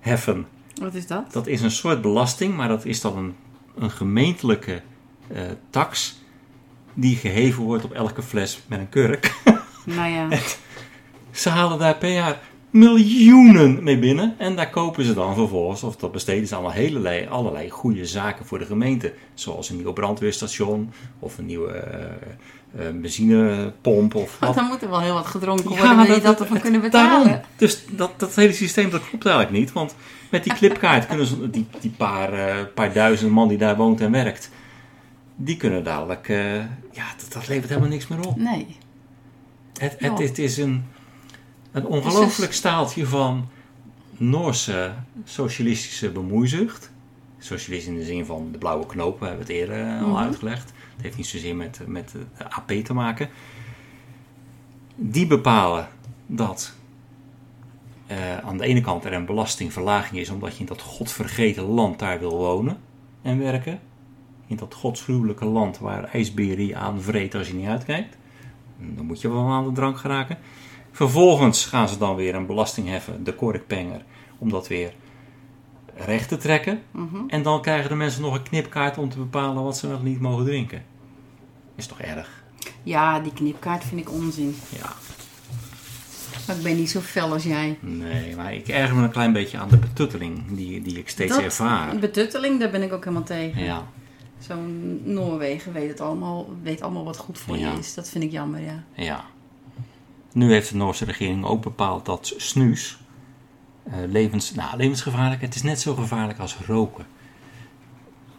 heffen. 0.00 0.46
Wat 0.80 0.94
is 0.94 1.06
dat? 1.06 1.32
Dat 1.32 1.46
is 1.46 1.60
een 1.60 1.70
soort 1.70 2.02
belasting, 2.02 2.56
maar 2.56 2.68
dat 2.68 2.84
is 2.84 3.00
dan 3.00 3.16
een, 3.16 3.34
een 3.74 3.90
gemeentelijke 3.90 4.82
eh, 5.28 5.42
tax 5.70 6.20
die 6.94 7.16
geheven 7.16 7.62
wordt 7.62 7.84
op 7.84 7.92
elke 7.92 8.22
fles 8.22 8.62
met 8.66 8.78
een 8.78 8.88
kurk. 8.88 9.32
Nou 9.84 10.10
ja. 10.10 10.38
Ze 11.30 11.48
halen 11.48 11.78
daar 11.78 11.96
per 11.96 12.12
jaar 12.12 12.40
miljoenen 12.72 13.82
mee 13.82 13.98
binnen. 13.98 14.34
En 14.38 14.56
daar 14.56 14.70
kopen 14.70 15.04
ze 15.04 15.14
dan 15.14 15.34
vervolgens, 15.34 15.82
of 15.82 15.96
dat 15.96 16.12
besteden 16.12 16.46
ze 16.48 16.54
allemaal 16.54 16.72
allerlei, 16.76 17.26
allerlei 17.26 17.70
goede 17.70 18.06
zaken 18.06 18.46
voor 18.46 18.58
de 18.58 18.64
gemeente. 18.66 19.12
Zoals 19.34 19.70
een 19.70 19.76
nieuw 19.76 19.92
brandweerstation, 19.92 20.92
of 21.18 21.38
een 21.38 21.46
nieuwe 21.46 21.72
eh, 21.72 22.86
eh, 22.86 22.94
benzinepomp. 22.94 24.14
Of 24.14 24.36
Want 24.38 24.54
dan 24.54 24.66
moet 24.66 24.82
er 24.82 24.90
wel 24.90 25.00
heel 25.00 25.14
wat 25.14 25.26
gedronken 25.26 25.70
Ja, 25.70 25.76
worden, 25.76 26.06
wil 26.06 26.14
je 26.14 26.20
dat- 26.20 26.40
ervan 26.40 26.60
kunnen 26.60 26.80
betalen. 26.80 27.24
Daarom. 27.26 27.44
Dus 27.56 27.84
dat, 27.90 28.10
dat 28.16 28.34
hele 28.34 28.52
systeem 28.52 28.90
dat 28.90 29.08
klopt 29.08 29.26
eigenlijk 29.26 29.56
niet. 29.58 29.72
Want 29.72 29.94
met 30.30 30.44
die 30.44 30.54
clipkaart 30.54 31.06
kunnen 31.06 31.26
ze, 31.26 31.50
die, 31.50 31.66
die 31.80 31.90
paar, 31.96 32.32
eh, 32.32 32.54
paar 32.74 32.92
duizend 32.92 33.30
man 33.32 33.48
die 33.48 33.58
daar 33.58 33.76
woont 33.76 34.00
en 34.00 34.10
werkt, 34.10 34.50
die 35.36 35.56
kunnen 35.56 35.84
dadelijk, 35.84 36.28
ja, 36.92 37.06
dat, 37.16 37.32
dat 37.32 37.48
levert 37.48 37.68
helemaal 37.68 37.90
niks 37.90 38.08
meer 38.08 38.26
op. 38.26 38.36
Nee. 38.36 38.76
Het, 39.78 39.94
het, 39.98 40.18
Ja. 40.18 40.24
het 40.24 40.38
is 40.38 40.56
een, 40.56 40.84
een 41.72 41.86
ongelooflijk 41.86 42.52
staaltje 42.52 43.06
van 43.06 43.48
Noorse 44.16 44.92
socialistische 45.24 46.10
bemoeizucht. 46.10 46.90
Socialistisch 47.38 47.92
in 47.92 47.98
de 47.98 48.04
zin 48.04 48.24
van 48.26 48.48
de 48.52 48.58
blauwe 48.58 48.86
knoop, 48.86 49.18
we 49.20 49.26
hebben 49.26 49.42
het 49.44 49.52
eerder 49.54 49.80
eh, 49.88 50.02
al 50.02 50.08
Mhm. 50.08 50.16
uitgelegd. 50.16 50.72
Het 50.94 51.02
heeft 51.02 51.16
niet 51.16 51.26
zozeer 51.26 51.56
met, 51.56 51.80
met 51.86 52.10
de 52.10 52.50
AP 52.50 52.70
te 52.70 52.94
maken. 52.94 53.28
Die 54.94 55.26
bepalen 55.26 55.88
dat 56.26 56.74
eh, 58.06 58.38
aan 58.38 58.58
de 58.58 58.64
ene 58.64 58.80
kant 58.80 59.04
er 59.04 59.12
een 59.12 59.26
belastingverlaging 59.26 60.20
is, 60.20 60.30
omdat 60.30 60.52
je 60.54 60.60
in 60.60 60.66
dat 60.66 60.80
godvergeten 60.82 61.62
land 61.64 61.98
daar 61.98 62.18
wil 62.18 62.36
wonen 62.36 62.76
en 63.22 63.38
werken. 63.38 63.80
In 64.46 64.56
dat 64.56 64.74
godsgruwelijke 64.74 65.44
land 65.44 65.78
waar 65.78 66.04
ijsberen 66.04 66.66
je 66.66 66.76
aan 66.76 67.00
vreet 67.02 67.34
als 67.34 67.48
je 67.48 67.54
niet 67.54 67.66
uitkijkt. 67.66 68.16
Dan 68.78 69.06
moet 69.06 69.20
je 69.20 69.28
wel 69.28 69.48
aan 69.48 69.64
de 69.64 69.72
drank 69.72 69.98
geraken. 69.98 70.38
Vervolgens 70.92 71.64
gaan 71.64 71.88
ze 71.88 71.98
dan 71.98 72.16
weer 72.16 72.34
een 72.34 72.46
belasting 72.46 72.88
heffen, 72.88 73.24
de 73.24 73.34
korkpenger, 73.34 74.04
om 74.38 74.50
dat 74.50 74.68
weer 74.68 74.92
recht 75.96 76.28
te 76.28 76.36
trekken. 76.36 76.82
Mhm. 76.90 77.16
En 77.28 77.42
dan 77.42 77.62
krijgen 77.62 77.88
de 77.88 77.94
mensen 77.96 78.22
nog 78.22 78.34
een 78.34 78.42
knipkaart 78.42 78.98
om 78.98 79.08
te 79.08 79.18
bepalen 79.18 79.62
wat 79.62 79.76
ze 79.78 79.88
nog 79.88 80.02
niet 80.02 80.20
mogen 80.20 80.44
drinken. 80.44 80.82
Is 81.76 81.86
toch 81.86 82.00
erg? 82.00 82.42
Ja, 82.82 83.20
die 83.20 83.32
knipkaart 83.32 83.84
vind 83.84 84.00
ik 84.00 84.10
onzin. 84.12 84.56
Ja, 84.68 84.92
Maar 86.46 86.56
ik 86.56 86.62
ben 86.62 86.76
niet 86.76 86.90
zo 86.90 87.00
fel 87.00 87.32
als 87.32 87.42
jij. 87.42 87.78
nee, 87.80 88.36
maar 88.36 88.54
ik 88.54 88.68
erger 88.68 88.96
me 88.96 89.02
een 89.02 89.10
klein 89.10 89.32
beetje 89.32 89.58
aan 89.58 89.68
de 89.68 89.76
betutteling 89.76 90.42
die, 90.48 90.82
die 90.82 90.98
ik 90.98 91.08
steeds 91.08 91.32
Dat- 91.34 91.42
ervaar. 91.42 91.96
Betutteling, 91.98 92.60
daar 92.60 92.70
ben 92.70 92.82
ik 92.82 92.92
ook 92.92 93.04
helemaal 93.04 93.24
tegen. 93.26 93.62
Ja, 93.64 93.86
Zo'n 94.38 95.00
Noorwegen 95.04 95.72
weet, 95.72 95.88
het 95.88 96.00
allemaal, 96.00 96.48
weet 96.62 96.82
allemaal 96.82 97.04
wat 97.04 97.16
goed 97.16 97.38
voor 97.38 97.56
Ja. 97.58 97.72
je 97.72 97.78
is. 97.78 97.94
Dat 97.94 98.08
vind 98.08 98.24
ik 98.24 98.30
jammer, 98.30 98.60
ja. 98.60 98.82
ja. 98.94 99.24
Nu 100.32 100.52
heeft 100.52 100.68
de 100.70 100.76
Noorse 100.76 101.04
regering 101.04 101.44
ook 101.44 101.62
bepaald 101.62 102.06
dat 102.06 102.32
snuus 102.36 102.98
eh, 103.82 103.92
levens, 104.08 104.54
nou, 104.54 104.76
levensgevaarlijk, 104.76 105.40
het 105.40 105.54
is 105.54 105.62
net 105.62 105.80
zo 105.80 105.94
gevaarlijk 105.94 106.38
als 106.38 106.56
roken. 106.66 107.06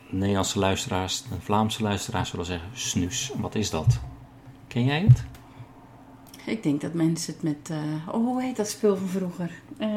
Nederlandse 0.09 0.59
luisteraars, 0.59 1.21
de 1.23 1.35
Vlaamse 1.41 1.83
luisteraars 1.83 2.29
zullen 2.29 2.45
zeggen, 2.45 2.69
snuus, 2.73 3.31
wat 3.37 3.55
is 3.55 3.69
dat? 3.69 3.99
Ken 4.67 4.83
jij 4.83 5.01
het? 5.07 5.23
Ik 6.45 6.63
denk 6.63 6.81
dat 6.81 6.93
mensen 6.93 7.33
het 7.33 7.43
met... 7.43 7.69
eh, 7.69 7.77
oh, 8.15 8.25
hoe 8.25 8.41
heet 8.41 8.55
dat 8.55 8.69
spul 8.69 8.97
van 8.97 9.07
vroeger? 9.07 9.51
Eh 9.77 9.89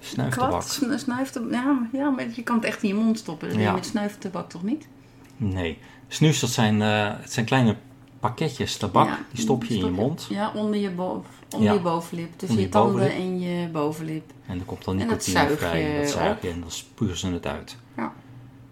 Snuiftabak. 0.00 0.48
kwad, 0.48 1.00
snuiftabak. 1.00 1.50
Ja, 1.52 1.62
maar- 1.64 1.88
ja, 1.92 2.10
maar 2.10 2.26
je 2.34 2.42
kan 2.42 2.56
het 2.56 2.64
echt 2.64 2.82
in 2.82 2.88
je 2.88 2.94
mond 2.94 3.18
stoppen. 3.18 3.48
Dat 3.48 3.58
Ja. 3.58 3.72
met 3.72 3.86
snuiftabak 3.86 4.50
toch 4.50 4.62
niet? 4.62 4.88
Nee. 5.36 5.78
Snuus, 6.08 6.40
dat 6.40 6.50
zijn, 6.50 6.80
het 6.80 7.32
zijn 7.32 7.46
kleine 7.46 7.76
pakketjes 8.20 8.76
tabak. 8.76 9.06
Ja, 9.06 9.18
die 9.32 9.40
stop 9.40 9.64
je 9.64 9.74
in 9.74 9.84
je 9.84 9.90
mond. 9.90 10.26
Ja, 10.30 10.52
onder 10.54 10.80
je, 10.80 10.90
onder 10.98 11.22
Ja. 11.60 11.72
je 11.72 11.80
bovenlip. 11.80 12.32
Tussen 12.38 12.58
je 12.58 12.64
je 12.64 12.68
tanden 12.68 12.92
bovenlip. 13.00 13.18
en 13.18 13.40
je 13.40 13.68
bovenlip. 13.68 14.32
En 14.46 14.58
er 14.58 14.64
komt 14.64 14.84
dan 14.84 14.98
dat 14.98 15.06
nicotine 15.06 15.56
vrij. 15.56 15.94
En 15.94 16.00
dat 16.00 16.10
zuig 16.10 16.36
op. 16.36 16.44
en 16.44 16.60
dan 16.60 16.70
spugen 16.70 17.16
ze 17.16 17.26
het 17.32 17.46
uit. 17.46 17.76
Ja. 17.96 18.12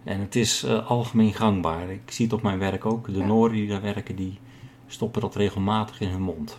En 0.05 0.21
het 0.21 0.37
is 0.37 0.63
eh, 0.63 0.87
algemeen 0.91 1.35
gangbaar. 1.35 1.91
Ik 1.91 2.11
zie 2.11 2.25
het 2.25 2.35
op 2.35 2.43
mijn 2.43 2.59
werk 2.59 2.87
ook. 2.87 3.07
De 3.07 3.19
Ja. 3.19 3.27
Nooren 3.27 3.53
die 3.55 3.69
daar 3.69 3.83
werken, 3.83 4.17
die 4.17 4.39
stoppen 4.87 5.21
dat 5.21 5.35
regelmatig 5.37 6.01
in 6.01 6.09
hun 6.09 6.23
mond. 6.23 6.59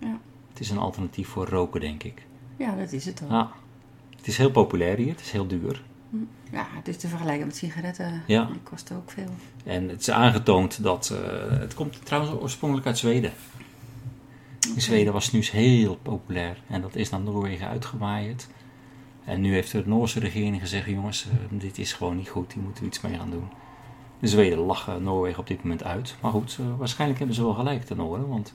Ja. 0.00 0.18
Het 0.48 0.60
is 0.60 0.70
een 0.70 0.78
alternatief 0.78 1.28
voor 1.28 1.48
roken, 1.48 1.80
denk 1.80 2.02
ik. 2.02 2.26
Ja, 2.56 2.76
dat 2.76 2.92
is 2.92 3.04
het 3.04 3.22
ook. 3.24 3.30
Ja. 3.30 3.50
Het 4.16 4.26
is 4.26 4.36
heel 4.38 4.50
populair 4.50 4.96
hier. 4.96 5.10
Het 5.10 5.20
is 5.20 5.30
heel 5.30 5.46
duur. 5.46 5.82
Ja, 6.50 6.66
het 6.70 6.88
is 6.88 6.96
te 6.96 7.08
vergelijken 7.08 7.46
met 7.46 7.56
sigaretten. 7.56 8.22
Ja. 8.26 8.44
Die 8.44 8.60
kosten 8.62 8.96
ook 8.96 9.10
veel. 9.10 9.30
En 9.64 9.88
het 9.88 10.00
is 10.00 10.10
aangetoond 10.10 10.82
dat... 10.82 11.10
eh, 11.10 11.58
het 11.58 11.74
komt 11.74 12.06
trouwens 12.06 12.40
oorspronkelijk 12.40 12.86
uit 12.86 12.98
Zweden. 12.98 13.32
In 14.74 14.80
Zweden 14.80 15.12
was 15.12 15.24
snuus 15.24 15.50
heel 15.50 15.96
populair. 15.96 16.62
En 16.66 16.80
dat 16.80 16.94
is 16.96 17.10
naar 17.10 17.20
Noorwegen 17.20 17.68
uitgewaaid. 17.68 18.48
En 19.24 19.40
nu 19.40 19.52
heeft 19.52 19.72
de 19.72 19.82
Noorse 19.86 20.20
regering 20.20 20.60
gezegd... 20.60 20.86
jongens, 20.88 21.26
eh, 21.26 21.58
dit 21.60 21.78
is 21.78 21.92
gewoon 21.92 22.16
niet 22.16 22.28
goed. 22.28 22.52
Hier 22.52 22.62
moeten 22.62 22.82
we 22.82 22.88
iets 22.88 23.00
mee 23.00 23.18
gaan 23.18 23.30
doen. 23.30 23.48
De 24.20 24.26
Zweden 24.26 24.58
lachen 24.58 25.02
Noorwegen 25.02 25.38
op 25.38 25.46
dit 25.46 25.62
moment 25.62 25.84
uit. 25.84 26.16
Maar 26.20 26.30
goed, 26.30 26.56
eh, 26.60 26.66
waarschijnlijk 26.78 27.18
hebben 27.18 27.36
ze 27.36 27.42
wel 27.42 27.54
gelijk, 27.54 27.86
de 27.86 27.94
Nooren. 27.94 28.28
Want 28.28 28.54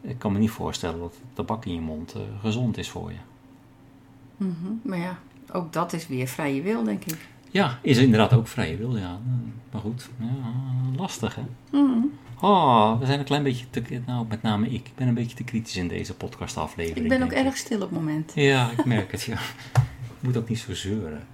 ik 0.00 0.18
kan 0.18 0.32
me 0.32 0.38
niet 0.38 0.50
voorstellen 0.50 0.98
dat 0.98 1.14
tabak 1.32 1.64
in 1.64 1.74
je 1.74 1.80
mond 1.80 2.16
gezond 2.40 2.76
is 2.78 2.90
voor 2.90 3.10
je. 3.10 3.18
Mhm. 4.36 4.72
Maar 4.82 4.98
ja, 4.98 5.18
ook 5.52 5.72
dat 5.72 5.92
is 5.92 6.08
weer 6.08 6.26
vrije 6.26 6.62
wil, 6.62 6.84
denk 6.84 7.04
ik. 7.04 7.18
Ja, 7.50 7.78
is 7.82 7.98
inderdaad 7.98 8.32
ook 8.32 8.48
vrije 8.48 8.76
wil, 8.76 8.96
ja. 8.96 9.18
Maar 9.72 9.80
goed, 9.80 10.08
ja, 10.18 10.26
lastig 10.96 11.34
hè. 11.34 11.42
Mhm. 11.70 12.04
Oh, 12.40 12.98
we 12.98 13.06
zijn 13.06 13.18
een 13.18 13.24
klein 13.24 13.42
beetje 13.42 13.70
te... 13.70 13.82
Nou, 14.06 14.26
met 14.28 14.42
name 14.42 14.66
ik. 14.66 14.86
Ik 14.86 14.94
ben 14.94 15.08
een 15.08 15.14
beetje 15.14 15.36
te 15.36 15.44
kritisch 15.44 15.76
in 15.76 15.88
deze 15.88 16.14
podcastaflevering. 16.14 17.04
Ik 17.04 17.18
ben 17.18 17.22
ook 17.22 17.32
erg 17.32 17.56
stil 17.56 17.76
op 17.76 17.82
het 17.82 17.90
moment. 17.90 18.32
Ja, 18.34 18.70
ik 18.70 18.84
merk 18.84 19.12
het, 19.12 19.22
ja. 19.22 19.38
Ik 20.20 20.20
moet 20.20 20.36
ook 20.36 20.48
niet 20.48 20.58
zo 20.58 20.74
zeuren. 20.74 21.26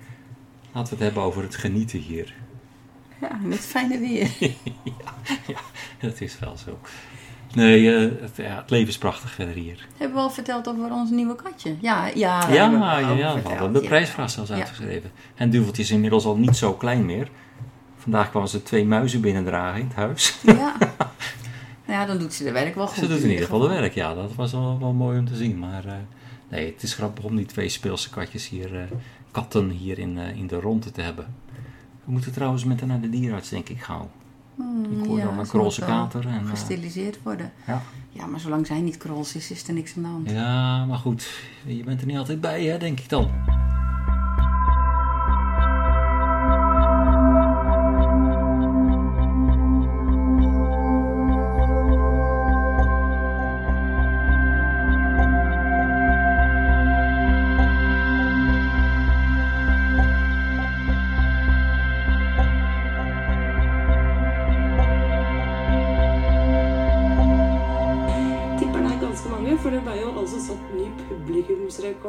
Laten 0.72 0.88
we 0.88 1.05
het 1.05 1.05
hebben 1.05 1.22
over 1.22 1.42
het 1.42 1.57
genieten 1.57 1.98
hier. 1.98 2.35
Ja, 3.20 3.38
met 3.42 3.59
fijne 3.59 3.98
weer. 3.98 4.31
Dat 6.00 6.20
is 6.20 6.38
wel 6.38 6.57
zo. 6.57 6.79
Nee, 7.54 7.94
eh, 7.94 8.20
het, 8.20 8.37
ja, 8.37 8.56
het 8.56 8.70
leven 8.70 8.88
is 8.88 8.98
prachtig 8.98 9.30
verder 9.30 9.54
hier. 9.54 9.87
Hebben 9.96 10.16
we 10.16 10.22
al 10.22 10.30
verteld 10.30 10.68
over 10.68 10.90
ons 10.90 11.11
nieuwe 11.11 11.37
katje? 11.37 11.76
Ja, 11.80 12.06
ja. 12.06 12.12
Ja, 12.14 12.70
hebben 12.70 13.18
ja, 13.18 13.72
we 13.72 13.80
de 13.80 13.87
prijsvraag 13.87 14.30
zelfs 14.30 14.50
uitgeschreven. 14.50 15.11
En 15.35 15.50
Duveltje 15.50 15.82
is 15.82 15.90
inmiddels 15.90 16.24
al 16.24 16.37
niet 16.37 16.56
zo 16.56 16.72
klein 16.72 17.04
meer. 17.04 17.28
Vandaag 17.96 18.30
kwamen 18.30 18.48
ze 18.48 18.62
twee 18.62 18.85
muizen 18.85 19.20
binnendragen 19.20 19.80
in 19.80 19.87
het 19.87 19.96
huis. 19.96 20.38
Ja. 20.42 20.76
Nou 21.87 21.98
ja, 21.98 22.06
dan 22.06 22.18
doet 22.18 22.35
ze 22.35 22.44
de 22.44 22.52
werk 22.52 22.74
wel 22.74 22.87
goed. 22.87 22.96
Ze 22.96 23.09
doet 23.09 23.22
in 23.22 23.30
ieder 23.30 23.44
geval 23.44 23.61
de 23.61 23.68
werk, 23.68 23.94
ja. 23.94 24.14
Dat 24.14 24.35
was 24.35 24.52
wel, 24.52 24.78
wel 24.80 24.92
mooi 24.92 25.18
om 25.18 25.26
te 25.26 25.37
zien. 25.37 25.59
Maar 25.59 25.85
eh, 25.85 25.92
nee, 26.48 26.72
het 26.72 26.82
is 26.82 26.94
grappig 26.94 27.24
om 27.24 27.37
die 27.37 27.46
twee 27.46 27.68
speelse 27.68 28.11
katjes 28.11 28.48
hier, 28.48 28.80
eh, 28.80 28.82
katten 29.30 29.70
hier 29.70 29.98
in, 29.98 30.18
in 30.18 30.46
de 30.46 30.61
ronde 30.61 30.90
te 30.90 31.00
hebben. 31.00 31.35
We 32.04 32.12
moeten 32.12 32.32
trouwens 32.32 32.64
met 32.64 32.80
haar 32.80 32.88
naar 32.88 33.00
de 33.00 33.11
dierenarts, 33.11 33.48
denk 33.48 33.68
ik, 33.68 33.82
gauw. 33.82 34.11
Ik 35.01 35.07
hoor 35.07 35.21
dan 35.21 35.38
een 35.38 35.47
krolse 35.47 35.81
kater. 35.81 36.27
En, 36.27 36.40
eh, 36.45 36.51
Gestiliseerd 36.51 37.19
worden. 37.23 37.53
ja. 37.66 37.83
Ja, 38.11 38.27
maar 38.27 38.40
zolang 38.40 38.66
zij 38.66 38.81
niet 38.81 38.97
krols 38.97 39.35
is, 39.35 39.51
is 39.51 39.69
er 39.69 39.75
niks 39.75 39.97
aan 39.97 40.03
de 40.03 40.09
hand. 40.09 40.31
ja, 40.31 40.85
maar 40.85 40.99
goed. 40.99 41.29
Je 41.66 41.85
bent 41.85 42.01
er 42.01 42.07
niet 42.07 42.16
altijd 42.16 42.40
bij, 42.40 42.64
hè, 42.64 42.79
denk 42.79 43.01
ik 43.01 43.09
dan. 43.09 43.31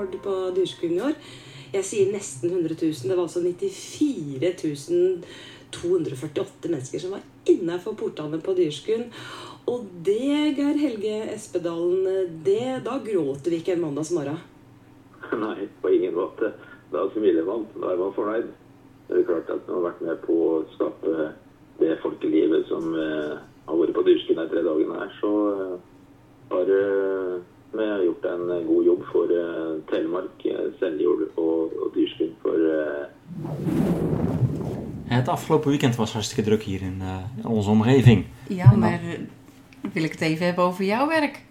Publikumsrekord 0.08 0.24
på 0.24 0.56
Dyrskolen 0.56 0.98
i 0.98 1.02
år. 1.02 1.16
Jeg 1.74 1.84
sier 1.84 2.12
nesten 2.14 2.52
100 2.52 2.76
000. 2.82 2.94
Det 3.04 3.16
var 3.16 3.24
altså 3.24 3.42
94 3.44 5.24
248 5.72 6.70
mennesker 6.72 7.00
som 7.00 7.12
var 7.12 7.26
innafor 7.46 7.94
portene 7.94 8.40
på 8.40 8.54
Dyrskolen. 8.56 9.12
Og 9.68 9.84
det, 10.04 10.56
Geir 10.56 10.78
Helge 10.80 11.34
Espedalen, 11.34 12.30
det, 12.44 12.84
da 12.86 13.00
gråter 13.04 13.52
vi 13.52 13.60
ikke 13.60 13.76
en 13.76 13.84
mandagsmorgen. 13.84 14.40
Nei, 15.44 15.68
på 15.82 15.92
ingen 15.92 16.16
måte. 16.16 16.54
Da 16.94 17.04
smiler 17.12 17.44
man. 17.44 17.68
Da 17.76 17.92
er 17.92 18.00
man 18.00 18.16
fornøyd. 18.16 18.48
Det 19.10 19.20
er 19.20 19.28
klart 19.28 19.52
at 19.52 19.68
man 19.68 19.76
har 19.76 19.86
vært 19.90 20.02
med 20.08 20.24
på 20.24 20.40
å 20.46 20.64
skape 20.76 21.28
det 21.82 22.00
folkelivet 22.02 22.66
som 22.72 22.96
eh, 22.96 23.36
har 23.68 23.80
vært 23.80 23.96
på 23.96 24.08
Dyrskolen 24.08 24.48
de 24.48 24.52
tre 24.56 24.64
dagene 24.64 25.02
her, 25.02 25.12
så 25.20 25.34
eh, 25.52 25.76
har 27.74 27.82
eh, 27.84 27.98
vi 28.00 28.06
gjort 28.06 28.26
en 28.26 28.66
god 28.68 28.84
jobb 28.86 29.04
for 29.12 29.24
eh, 29.30 29.74
Telemark, 29.86 30.44
eh, 30.46 30.60
Seljord 30.80 31.28
og, 31.36 31.72
og 31.82 31.92
Dyrsken 31.96 32.34
for 32.42 32.56
eh, 32.56 33.06
Het 35.08 35.28
afgelopen 35.28 35.70
weekend 35.70 35.96
was 35.96 36.14
hartstikke 36.14 36.44
druk 36.50 36.64
hier 36.64 36.82
in, 36.82 36.98
eh, 37.02 37.16
in 37.38 37.46
onze 37.46 37.70
omgeving. 37.70 38.26
Ja, 38.48 38.72
maar 38.76 38.92
eh, 39.04 39.20
wil 39.94 40.04
ik 40.04 40.12
het 40.12 40.22
even 40.22 40.46
hebben 40.46 40.64
over 40.64 40.84
jouw 40.86 41.08
werk. 41.08 41.46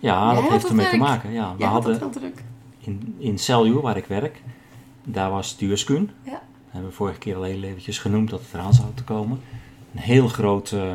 Ja, 0.00 0.24
Jij 0.24 0.34
dat 0.34 0.42
had 0.42 0.52
heeft 0.52 0.68
ermee 0.68 0.88
te 0.88 0.96
maken. 0.96 1.32
Ja, 1.32 1.54
we 1.56 1.62
Ja, 1.62 1.68
hadden 1.68 1.90
dat 1.92 2.00
wel 2.00 2.10
druk. 2.10 2.42
in, 2.78 3.14
in 3.18 3.38
waar 3.80 3.96
ik 3.96 4.06
werk, 4.06 4.42
daar 5.04 5.30
was 5.30 5.56
Duurskuun. 5.56 6.10
Ja. 6.22 6.30
Dat 6.30 6.40
hebben 6.70 6.90
we 6.90 6.96
vorige 6.96 7.18
keer 7.18 7.36
al 7.36 7.42
heel 7.42 7.62
eventjes 7.62 7.98
genoemd 7.98 8.30
dat 8.30 8.40
het 8.40 8.54
eraan 8.54 8.72
zou 8.72 8.88
te 8.94 9.04
komen. 9.04 9.40
Een 9.94 10.00
heel 10.00 10.28
groot 10.28 10.72
eh, 10.72 10.92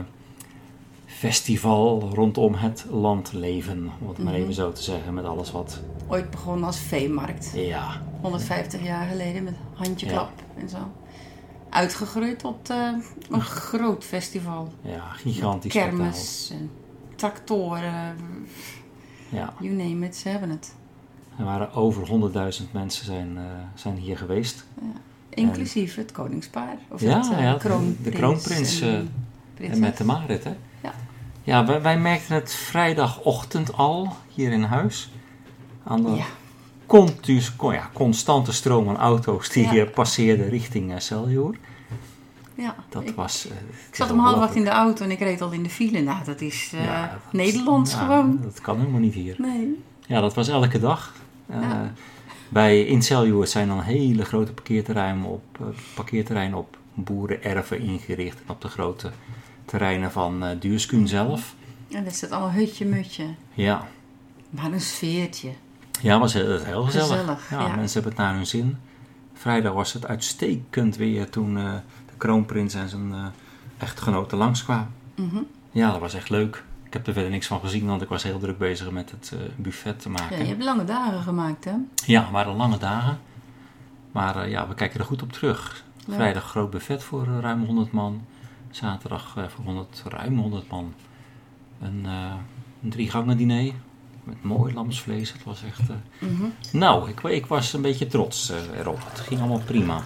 festival 1.32 2.10
rondom 2.14 2.54
het 2.54 2.86
landleven, 2.90 3.92
om 4.02 4.08
het 4.08 4.18
maar 4.18 4.34
Mhm. 4.34 4.42
even 4.42 4.54
zo 4.54 4.72
te 4.72 4.82
zeggen, 4.82 5.14
met 5.14 5.26
alles 5.26 5.52
wat... 5.52 5.80
Ooit 6.08 6.30
begonnen 6.30 6.66
als 6.66 6.80
veemarkt. 6.80 7.52
Ja, 7.56 8.02
150 8.22 8.84
jaar 8.84 9.08
geleden 9.08 9.44
met 9.44 9.54
handjeklap 9.74 10.32
en 10.58 10.70
zo. 10.70 10.78
Uitgegroeid 11.70 12.40
tot 12.40 12.70
eh, 12.70 12.90
een 13.30 13.42
groot 13.42 14.04
festival. 14.04 14.74
ja 14.82 15.00
gigantisch 15.10 15.72
spektakel. 15.72 15.98
Kermis 15.98 16.50
en 16.60 16.70
tractoren. 17.16 18.16
Ja, 19.30 19.54
You 19.60 19.74
name 19.74 20.06
it, 20.06 20.16
ze 20.16 20.30
hebben 20.30 20.50
het. 20.50 20.74
er 21.38 21.46
waren 21.46 21.74
over 21.74 22.08
100.000 22.08 22.72
mensen 22.72 23.06
zijn, 23.06 23.38
eh, 23.38 23.44
zijn 23.76 23.96
hier 23.96 24.18
geweest. 24.18 24.66
Inclusief 25.30 25.96
het 25.96 26.12
koningspaar. 26.12 26.78
Of 26.90 27.02
Ja, 27.02 27.18
het, 27.18 27.32
eh, 27.32 27.40
ja, 27.42 27.54
de- 27.54 27.60
kroonprins 27.60 28.04
de 28.04 28.10
kroonprins, 28.12 28.82
en. 28.82 29.10
En 29.72 29.80
met 29.80 29.98
de 29.98 30.04
Marit, 30.04 30.44
hè? 30.44 30.52
Ja. 31.44 31.66
Wij, 31.66 31.82
wij 31.82 32.00
merkten 32.00 32.36
het 32.36 32.54
vrijdagochtend 32.54 33.74
al 33.74 34.14
hier 34.34 34.52
in 34.52 34.64
huis. 34.64 35.10
Aan 35.84 36.04
de 36.04 36.12
Ja, 36.12 36.26
contus- 36.86 37.56
con- 37.56 37.74
ja, 37.74 37.90
constante 37.94 38.52
stroom 38.54 38.90
aan 38.90 38.98
auto's 38.98 39.50
die 39.50 39.70
hier 39.70 39.90
passeerden 39.90 40.50
richting 40.50 40.92
uh, 40.92 41.00
ja. 42.56 42.76
Dat 42.90 43.04
ik, 43.04 43.16
was... 43.16 43.48
eh, 43.48 43.52
ik 43.90 43.96
zat 43.96 44.12
om 44.12 44.20
half 44.20 44.40
acht 44.42 44.56
in 44.56 44.64
de 44.64 44.70
auto 44.70 45.04
en 45.04 45.12
ik 45.12 45.20
reed 45.20 45.42
al 45.42 45.52
in 45.52 45.64
de 45.64 45.70
file. 45.70 46.02
Nou, 46.02 46.24
dat 46.26 46.42
is 46.42 46.72
eh, 46.74 46.84
Ja, 46.84 47.02
dat 47.08 47.20
is- 47.32 47.38
Nederlands 47.38 47.92
ja, 47.94 47.98
gewoon. 48.00 48.40
Dat 48.44 48.62
kan 48.62 48.80
helemaal 48.80 49.00
niet 49.00 49.14
hier. 49.14 49.36
Nee. 49.38 49.84
Ja, 50.08 50.22
dat 50.22 50.34
was 50.34 50.48
elke 50.48 50.80
dag. 50.80 51.14
Ja. 51.50 51.94
Bij 52.50 52.82
in 52.84 53.04
zijn 53.04 53.68
dan 53.68 53.82
hele 53.82 54.26
grote 54.26 54.54
parkeerterreinen 54.54 55.26
op, 55.26 55.44
parkeerterreinen 55.94 56.58
op 56.58 56.78
boerenerven 56.94 57.80
ingericht. 57.80 58.38
En 58.38 58.50
op 58.54 58.62
de 58.62 58.68
grote 58.68 59.12
terreinen 59.72 60.12
van 60.12 60.44
eh 60.44 60.60
Duurskuun 60.60 61.08
zelf. 61.08 61.56
En 61.92 62.04
dat 62.04 62.14
is 62.14 62.22
het 62.22 62.32
allemaal 62.32 62.52
hutje 62.52 62.86
mutje. 62.86 63.26
Ja, 63.54 63.88
Maar 64.50 64.72
een 64.72 64.82
sfeertje. 64.82 65.50
Ja, 66.02 66.20
was 66.20 66.34
heel, 66.34 66.60
heel 66.64 66.84
gezellig. 66.84 67.08
Gezellig, 67.08 67.50
ja, 67.50 67.60
ja. 67.60 67.76
Mensen 67.76 68.02
hebben 68.02 68.12
het 68.12 68.28
naar 68.28 68.36
hun 68.36 68.48
zin. 68.48 68.78
Vrijdag 69.34 69.74
was 69.74 69.94
het 69.94 70.08
uitstekend 70.08 70.96
weer 70.96 71.30
toen 71.30 71.58
eh, 71.58 71.74
de 72.06 72.14
kroonprins 72.18 72.74
en 72.74 72.90
zijn 72.90 73.14
eh, 73.14 73.26
echtgenote 73.78 74.36
langskwamen. 74.36 74.94
Mhm. 75.16 75.38
Ja, 75.72 75.92
dat 75.92 76.00
was 76.00 76.14
echt 76.14 76.30
leuk. 76.30 76.64
Ik 76.86 76.94
heb 76.94 77.08
er 77.08 77.14
verder 77.14 77.32
niks 77.32 77.48
van 77.48 77.60
gezien, 77.60 77.86
want 77.86 78.02
ik 78.02 78.08
was 78.10 78.24
heel 78.24 78.40
druk 78.40 78.58
bezig 78.58 78.92
met 78.92 79.12
het 79.12 79.32
eh, 79.34 79.40
buffet 79.56 80.00
te 80.02 80.10
Ja, 80.10 80.16
maken. 80.22 80.38
je 80.38 80.46
hebt 80.46 80.64
lange 80.64 80.84
dagen 80.84 81.22
gemaakt, 81.22 81.66
hè? 81.66 81.74
Ja, 82.06 82.22
het 82.22 82.32
waren 82.32 82.56
lange 82.56 82.78
dagen. 82.78 83.20
Maar 84.12 84.50
ja, 84.50 84.68
we 84.68 84.74
kijken 84.74 85.00
er 85.00 85.06
goed 85.06 85.22
op 85.22 85.32
terug. 85.32 85.84
Ja. 86.08 86.14
Vrijdag 86.14 86.44
groot 86.44 86.70
buffet 86.70 87.04
voor 87.04 87.26
ruim 87.42 87.66
100 87.66 87.92
man. 87.92 88.22
Zaterdag 88.72 89.34
eh, 89.38 89.44
voor 89.48 89.66
100, 89.66 90.04
ruim 90.08 90.38
100 90.40 90.70
man. 90.70 90.94
Een, 91.82 92.02
eh 92.06 92.34
een 92.84 92.90
drie 92.90 93.10
gangen 93.10 93.38
diner. 93.38 93.74
Met 94.24 94.44
mooi 94.44 94.74
lamsvlees. 94.74 95.34
Het 95.34 95.44
was 95.44 95.64
echt... 95.64 95.90
eh, 95.90 95.96
Mhm. 96.30 96.44
nou, 96.72 97.10
ik, 97.10 97.22
ik 97.22 97.46
was 97.46 97.74
een 97.74 97.82
beetje 97.82 98.08
trots 98.08 98.52
erop. 98.78 99.00
Het 99.10 99.20
ging 99.20 99.40
allemaal 99.40 99.62
prima. 99.66 100.02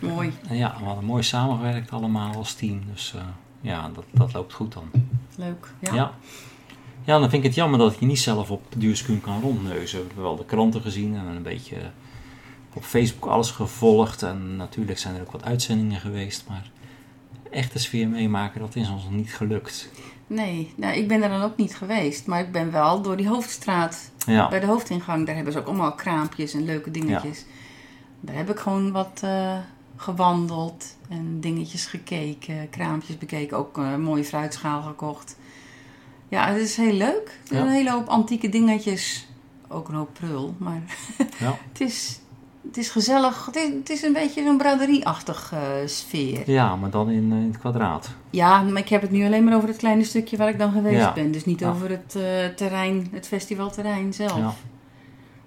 Mooi. 0.00 0.32
En 0.48 0.56
ja, 0.56 0.76
we 0.78 0.84
hadden 0.84 1.04
mooi 1.04 1.22
samengewerkt 1.22 1.90
allemaal 1.90 2.34
als 2.34 2.54
team. 2.54 2.80
Dus 2.92 3.14
ja, 3.60 3.90
dat, 3.94 4.04
dat 4.10 4.32
loopt 4.32 4.52
goed 4.52 4.72
dan. 4.72 4.90
Leuk. 5.36 5.72
Ja. 5.80 5.94
Ja. 5.94 6.12
ja. 7.04 7.18
dan 7.18 7.30
vind 7.30 7.32
ik 7.32 7.42
het 7.42 7.54
jammer 7.54 7.78
dat 7.78 7.96
je 7.98 8.06
niet 8.06 8.18
zelf 8.18 8.50
op 8.50 8.62
Duurskuun 8.76 9.20
kan 9.20 9.40
rondneuzen. 9.40 9.98
We 9.98 10.06
hebben 10.06 10.24
wel 10.24 10.36
de 10.36 10.44
kranten 10.44 10.80
gezien 10.82 11.16
en 11.16 11.26
een 11.26 11.42
beetje 11.42 11.76
op 12.74 12.82
Facebook 12.84 13.30
alles 13.30 13.50
gevolgd. 13.50 14.22
En 14.22 14.56
natuurlijk 14.56 14.98
zijn 14.98 15.14
er 15.14 15.20
ook 15.20 15.32
wat 15.32 15.44
uitzendingen 15.44 16.00
geweest. 16.00 16.44
Maar 16.48 16.70
echt 17.50 17.72
de 17.72 17.78
sfeer 17.78 18.08
meemaken, 18.08 18.60
dat 18.60 18.76
is 18.76 18.90
ons 18.90 19.02
nog 19.04 19.12
niet 19.12 19.34
gelukt. 19.34 19.90
Nee, 20.26 20.72
nou, 20.76 20.94
ik 20.96 21.08
ben 21.08 21.22
er 21.22 21.28
dan 21.28 21.42
ook 21.42 21.56
niet 21.56 21.76
geweest. 21.76 22.26
Maar 22.26 22.40
ik 22.40 22.52
ben 22.52 22.72
wel 22.72 23.02
door 23.02 23.16
die 23.16 23.28
hoofdstraat, 23.28 24.10
Ja, 24.26 24.48
bij 24.48 24.60
de 24.60 24.66
hoofdingang, 24.66 25.26
daar 25.26 25.34
hebben 25.34 25.52
ze 25.52 25.58
ook 25.58 25.66
allemaal 25.66 25.92
kraampjes 25.94 26.54
en 26.54 26.64
leuke 26.64 26.90
dingetjes. 26.90 27.44
Daar 28.20 28.36
heb 28.36 28.50
ik 28.50 28.58
gewoon 28.58 28.92
wat 28.92 29.20
eh, 29.24 29.58
gewandeld 29.96 30.96
en 31.08 31.40
dingetjes 31.40 31.86
gekeken, 31.86 32.70
kraampjes 32.70 33.18
bekeken. 33.18 33.56
Ook 33.56 33.76
een 33.76 34.02
mooie 34.02 34.24
fruitschaal 34.24 34.82
gekocht. 34.82 35.36
Ja, 36.28 36.46
het 36.52 36.60
is 36.62 36.76
heel 36.76 36.92
leuk. 36.92 37.26
Er 37.26 37.46
zijn 37.46 37.60
Ja. 37.60 37.66
een 37.66 37.72
hele 37.74 37.90
hoop 37.90 38.06
antieke 38.08 38.48
dingetjes. 38.48 39.26
Ook 39.68 39.88
een 39.88 39.94
hoop 39.94 40.10
prul, 40.12 40.54
maar 40.58 40.82
ja. 41.38 41.58
het 41.72 41.80
is, 41.80 42.20
het 42.68 42.76
is 42.76 42.88
gezellig. 42.90 43.46
Het 43.46 43.56
is, 43.56 43.68
het 43.74 43.90
is 43.90 44.02
een 44.02 44.12
beetje 44.12 44.46
een 44.46 44.56
braderie-achtig 44.56 45.52
eh, 45.52 45.60
sfeer. 45.86 46.50
ja 46.50 46.76
maar 46.76 46.90
dan 46.90 47.10
in, 47.10 47.32
eh, 47.32 47.38
in 47.38 47.46
het 47.46 47.58
kwadraat. 47.58 48.10
Ja, 48.30 48.62
maar 48.62 48.82
ik 48.82 48.88
heb 48.88 49.00
het 49.02 49.10
nu 49.10 49.24
alleen 49.26 49.44
maar 49.44 49.56
over 49.56 49.68
het 49.68 49.76
kleine 49.78 50.04
stukje 50.04 50.36
waar 50.36 50.48
ik 50.48 50.58
dan 50.58 50.72
geweest 50.72 51.00
Ja. 51.00 51.12
ben. 51.12 51.32
Dus 51.32 51.44
niet 51.44 51.60
Ja. 51.60 51.70
over 51.70 51.90
het 51.90 52.14
eh, 52.16 52.46
terrein, 52.56 53.08
het 53.12 53.26
festivalterrein 53.26 54.12
zelf. 54.14 54.36
Ja, 54.38 54.54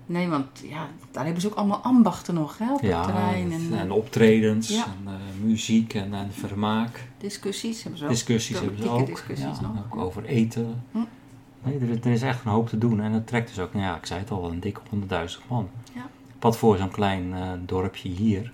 Nee, 0.05 0.27
want 0.27 0.45
ja, 0.69 0.87
daar 1.11 1.23
hebben 1.23 1.41
ze 1.41 1.47
ook 1.47 1.55
allemaal 1.55 1.77
ambachten 1.77 2.33
nog 2.33 2.57
hè, 2.57 2.73
op 2.73 2.81
het 2.81 3.03
terrein. 3.03 3.51
En, 3.51 3.77
en, 3.79 3.91
optredens 3.91 4.71
en 4.75 5.09
muziek 5.43 5.93
en, 5.93 6.13
en 6.13 6.31
vermaak. 6.33 7.07
discussies 7.17 7.81
hebben 7.81 7.99
ze 7.99 8.05
ook. 8.05 8.11
Discussies 8.11 8.59
hebben 8.59 8.81
ze 8.81 8.89
ook. 8.89 9.05
Discussies 9.07 9.59
nog. 9.59 9.71
ook 9.85 9.95
over 10.01 10.25
eten. 10.25 10.83
Hm. 10.91 10.97
Nee, 11.63 11.75
er, 11.79 11.89
is- 11.89 11.97
er 12.05 12.11
is 12.11 12.21
echt 12.21 12.45
een 12.45 12.51
hoop 12.51 12.69
te 12.69 12.77
doen. 12.77 13.01
En 13.01 13.11
het 13.11 13.27
trekt 13.27 13.47
dus 13.47 13.59
ook, 13.59 13.73
nou 13.73 13.85
ja, 13.85 13.95
ik 13.95 14.05
zei 14.05 14.19
het 14.19 14.31
al, 14.31 14.51
een 14.51 14.59
dikke 14.59 14.81
100.000 14.89 15.47
man. 15.47 15.69
Ja. 15.93 16.01
Wat 16.41 16.57
voor 16.57 16.77
zo'n 16.77 16.91
klein 16.91 17.33
eh, 17.33 17.41
dorpje 17.65 18.09
hier, 18.09 18.51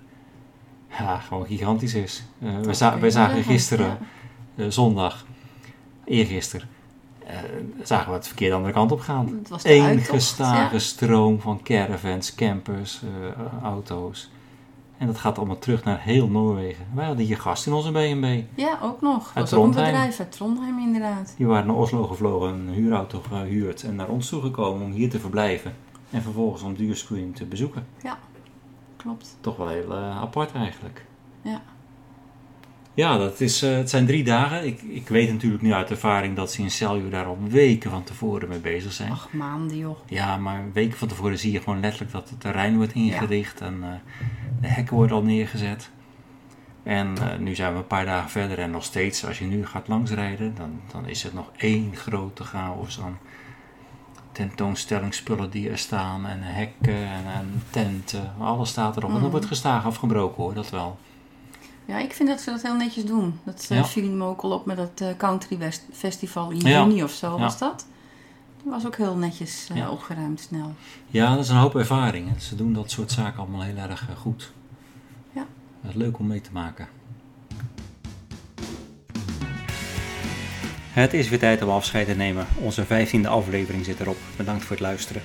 ja, 0.98 1.18
gewoon 1.18 1.46
gigantisch 1.46 1.94
is. 1.94 2.22
Eh, 2.40 2.72
za- 2.72 2.98
we 2.98 3.10
zagen 3.10 3.42
gisteren, 3.42 3.98
eh, 4.56 4.66
zondag, 4.68 5.24
eergisteren, 6.04 6.68
eh, 7.26 7.36
zagen 7.82 8.08
we 8.08 8.14
het 8.16 8.26
verkeer 8.26 8.48
de 8.48 8.54
andere 8.54 8.72
kant 8.72 8.92
op 8.92 9.00
gaan. 9.00 9.26
Het 9.38 9.48
was 9.48 9.64
Eén 9.64 9.82
uittocht, 9.82 10.08
gestage 10.10 10.72
ja. 10.74 10.78
stroom 10.78 11.40
van 11.40 11.60
caravans, 11.62 12.34
campers, 12.34 13.00
auto's. 13.62 14.30
En 14.98 15.06
dat 15.06 15.18
gaat 15.18 15.38
allemaal 15.38 15.58
terug 15.58 15.84
naar 15.84 16.00
heel 16.00 16.28
Noorwegen. 16.28 16.86
Wij 16.94 17.06
hadden 17.06 17.24
hier 17.26 17.38
gast 17.38 17.66
in 17.66 17.72
onze 17.72 17.90
B&B. 17.90 18.58
Ja, 18.58 18.78
ook 18.82 19.00
nog. 19.00 19.30
Uit 19.34 19.34
was 19.34 19.36
ook 19.36 19.64
een 19.64 19.70
Trondheim. 19.70 19.92
bedrijf 19.92 20.18
uit 20.20 20.32
Trondheim 20.32 20.78
inderdaad. 20.78 21.34
Die 21.36 21.46
waren 21.46 21.66
naar 21.66 21.76
Oslo 21.76 22.04
gevlogen, 22.06 22.48
een 22.48 22.68
huurauto 22.68 23.22
gehuurd 23.28 23.82
en 23.82 23.94
naar 23.96 24.08
ons 24.08 24.28
toegekomen 24.28 24.84
om 24.86 24.92
hier 24.92 25.10
te 25.10 25.18
verblijven. 25.20 25.74
En 26.10 26.22
vervolgens 26.22 26.62
om 26.62 26.74
Duurscreen 26.74 27.32
te 27.32 27.44
bezoeken. 27.44 27.86
Klopt. 28.98 29.36
Toch 29.40 29.56
wel 29.56 29.68
heel 29.68 29.92
eh, 29.92 30.20
apart 30.20 30.52
eigenlijk. 30.52 31.04
Ja. 31.42 31.62
Ja, 32.94 33.18
dat 33.18 33.40
is, 33.40 33.62
eh, 33.62 33.76
het 33.76 33.90
zijn 33.90 34.06
drie 34.06 34.24
dagen. 34.24 34.66
Ik, 34.66 34.82
ik 34.82 35.08
weet 35.08 35.32
natuurlijk 35.32 35.62
nu 35.62 35.72
uit 35.72 35.90
ervaring 35.90 36.36
dat 36.36 36.52
ze 36.52 36.62
in 36.62 36.70
Celju 36.70 37.08
daar 37.08 37.24
al 37.24 37.38
weken 37.48 37.90
van 37.90 38.04
tevoren 38.04 38.48
mee 38.48 38.58
bezig 38.58 38.92
zijn. 38.92 39.10
Ach, 39.10 39.32
maanden 39.32 39.76
joh. 39.76 39.98
Ja, 40.06 40.36
maar 40.36 40.72
weken 40.72 40.98
van 40.98 41.08
tevoren 41.08 41.38
zie 41.38 41.52
je 41.52 41.60
gewoon 41.60 41.80
letterlijk 41.80 42.12
dat 42.12 42.30
het 42.30 42.40
terrein 42.40 42.76
wordt 42.76 42.92
ingericht 42.92 43.60
en 43.60 43.82
eh, 43.82 43.88
de 44.60 44.68
hekken 44.68 44.96
worden 44.96 45.16
al 45.16 45.22
neergezet. 45.22 45.90
En 46.82 47.14
nu 47.38 47.54
zijn 47.54 47.72
we 47.72 47.78
een 47.78 47.86
paar 47.86 48.04
dagen 48.04 48.30
verder 48.30 48.58
en 48.58 48.70
nog 48.70 48.84
steeds, 48.84 49.26
als 49.26 49.38
je 49.38 49.44
nu 49.44 49.66
gaat 49.66 49.88
langsrijden, 49.88 50.54
dan, 50.54 50.80
dan 50.92 51.08
is 51.08 51.22
het 51.22 51.34
nog 51.34 51.50
één 51.56 51.96
grote 51.96 52.44
chaos 52.44 53.00
aan 53.00 53.18
tentoonstellingsspullen 54.38 55.50
die 55.50 55.70
er 55.70 55.78
staan 55.78 56.26
en 56.26 56.38
hekken 56.42 56.94
en, 57.08 57.24
en 57.34 57.62
tenten. 57.70 58.32
Alles 58.38 58.68
staat 58.68 58.96
erop. 58.96 59.04
En 59.08 59.12
Mhm. 59.12 59.22
dan 59.22 59.30
wordt 59.30 59.46
gestaag 59.46 59.84
afgebroken 59.84 60.42
hoor, 60.42 60.54
dat 60.54 60.70
wel. 60.70 60.98
Ja, 61.84 61.98
ik 61.98 62.12
vind 62.12 62.28
dat 62.28 62.40
ze 62.40 62.50
dat 62.50 62.62
heel 62.62 62.74
netjes 62.76 63.04
doen. 63.04 63.38
Dat 63.44 63.66
Ja. 63.68 63.76
ja. 63.76 63.84
viel 63.84 64.10
me 64.10 64.24
ook 64.24 64.40
al 64.40 64.50
op 64.52 64.66
met 64.66 64.76
dat 64.76 64.90
eh, 65.00 65.08
Country 65.16 65.58
West 65.58 65.82
Festival 65.92 66.50
in 66.50 66.58
Ja. 66.60 66.82
juni 66.84 67.02
of 67.02 67.10
zo 67.10 67.34
Ja. 67.34 67.38
was 67.42 67.58
dat. 67.58 67.86
Dat 68.64 68.72
was 68.72 68.86
ook 68.86 68.96
heel 68.96 69.16
netjes 69.16 69.68
eh, 69.74 69.90
opgeruimd 69.90 70.40
snel. 70.40 70.74
Ja, 71.06 71.30
dat 71.34 71.44
is 71.44 71.48
een 71.50 71.56
hoop 71.56 71.74
ervaring. 71.76 72.40
Ze 72.42 72.54
doen 72.56 72.72
dat 72.72 72.90
soort 72.90 73.10
zaken 73.12 73.38
allemaal 73.38 73.62
heel 73.62 73.76
erg 73.76 74.08
eh, 74.08 74.16
goed. 74.16 74.52
Ja. 75.32 75.44
Het 75.80 75.90
is 75.90 75.96
leuk 75.96 76.18
om 76.18 76.26
mee 76.26 76.40
te 76.40 76.50
maken. 76.52 76.88
Het 80.88 81.14
is 81.14 81.28
weer 81.28 81.38
tijd 81.38 81.62
om 81.62 81.68
afscheid 81.68 82.06
te 82.06 82.14
nemen. 82.14 82.46
Onze 82.54 82.84
vijftiende 82.84 83.28
aflevering 83.28 83.84
zit 83.84 84.00
erop. 84.00 84.16
Bedankt 84.36 84.62
voor 84.62 84.76
het 84.76 84.84
luisteren. 84.84 85.22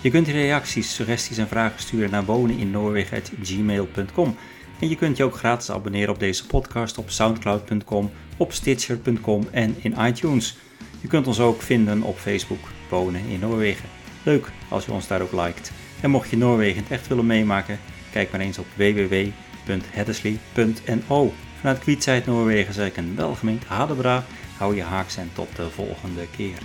Je 0.00 0.10
kunt 0.10 0.26
je 0.26 0.32
reacties, 0.32 0.94
suggesties 0.94 1.38
en 1.38 1.48
vragen 1.48 1.80
sturen 1.80 2.10
naar 2.10 2.24
woneninnoorwegen.gmail.com. 2.24 4.36
En 4.80 4.88
je 4.88 4.96
kunt 4.96 5.16
je 5.16 5.24
ook 5.24 5.36
gratis 5.36 5.70
abonneren 5.70 6.14
op 6.14 6.18
deze 6.18 6.46
podcast 6.46 6.98
op 6.98 7.10
soundcloud.com, 7.10 8.10
op 8.36 8.52
stitcher.com 8.52 9.48
en 9.50 9.74
in 9.78 9.94
iTunes. 10.00 10.56
Je 11.00 11.08
kunt 11.08 11.26
ons 11.26 11.40
ook 11.40 11.62
vinden 11.62 12.02
op 12.02 12.18
Facebook, 12.18 12.68
Wonen 12.88 13.28
in 13.28 13.40
Noorwegen. 13.40 13.88
Leuk 14.22 14.50
als 14.68 14.84
je 14.84 14.92
ons 14.92 15.06
daar 15.06 15.22
ook 15.22 15.32
liked. 15.32 15.72
En 16.00 16.10
mocht 16.10 16.30
je 16.30 16.36
Noorwegen 16.36 16.84
echt 16.88 17.08
willen 17.08 17.26
meemaken, 17.26 17.78
kijk 18.12 18.30
maar 18.30 18.40
eens 18.40 18.58
op 18.58 18.66
www.heddesley.no. 18.74 21.32
Vanuit 21.58 21.78
Kwietzijd 21.78 22.26
Noorwegen 22.26 22.74
zeg 22.74 22.86
ik 22.86 22.96
een 22.96 23.16
welgemeend 23.16 23.64
Hadebra, 23.64 24.24
hou 24.58 24.74
je 24.74 24.82
haaks 24.82 25.16
en 25.16 25.30
tot 25.34 25.56
de 25.56 25.70
volgende 25.70 26.26
keer. 26.36 26.58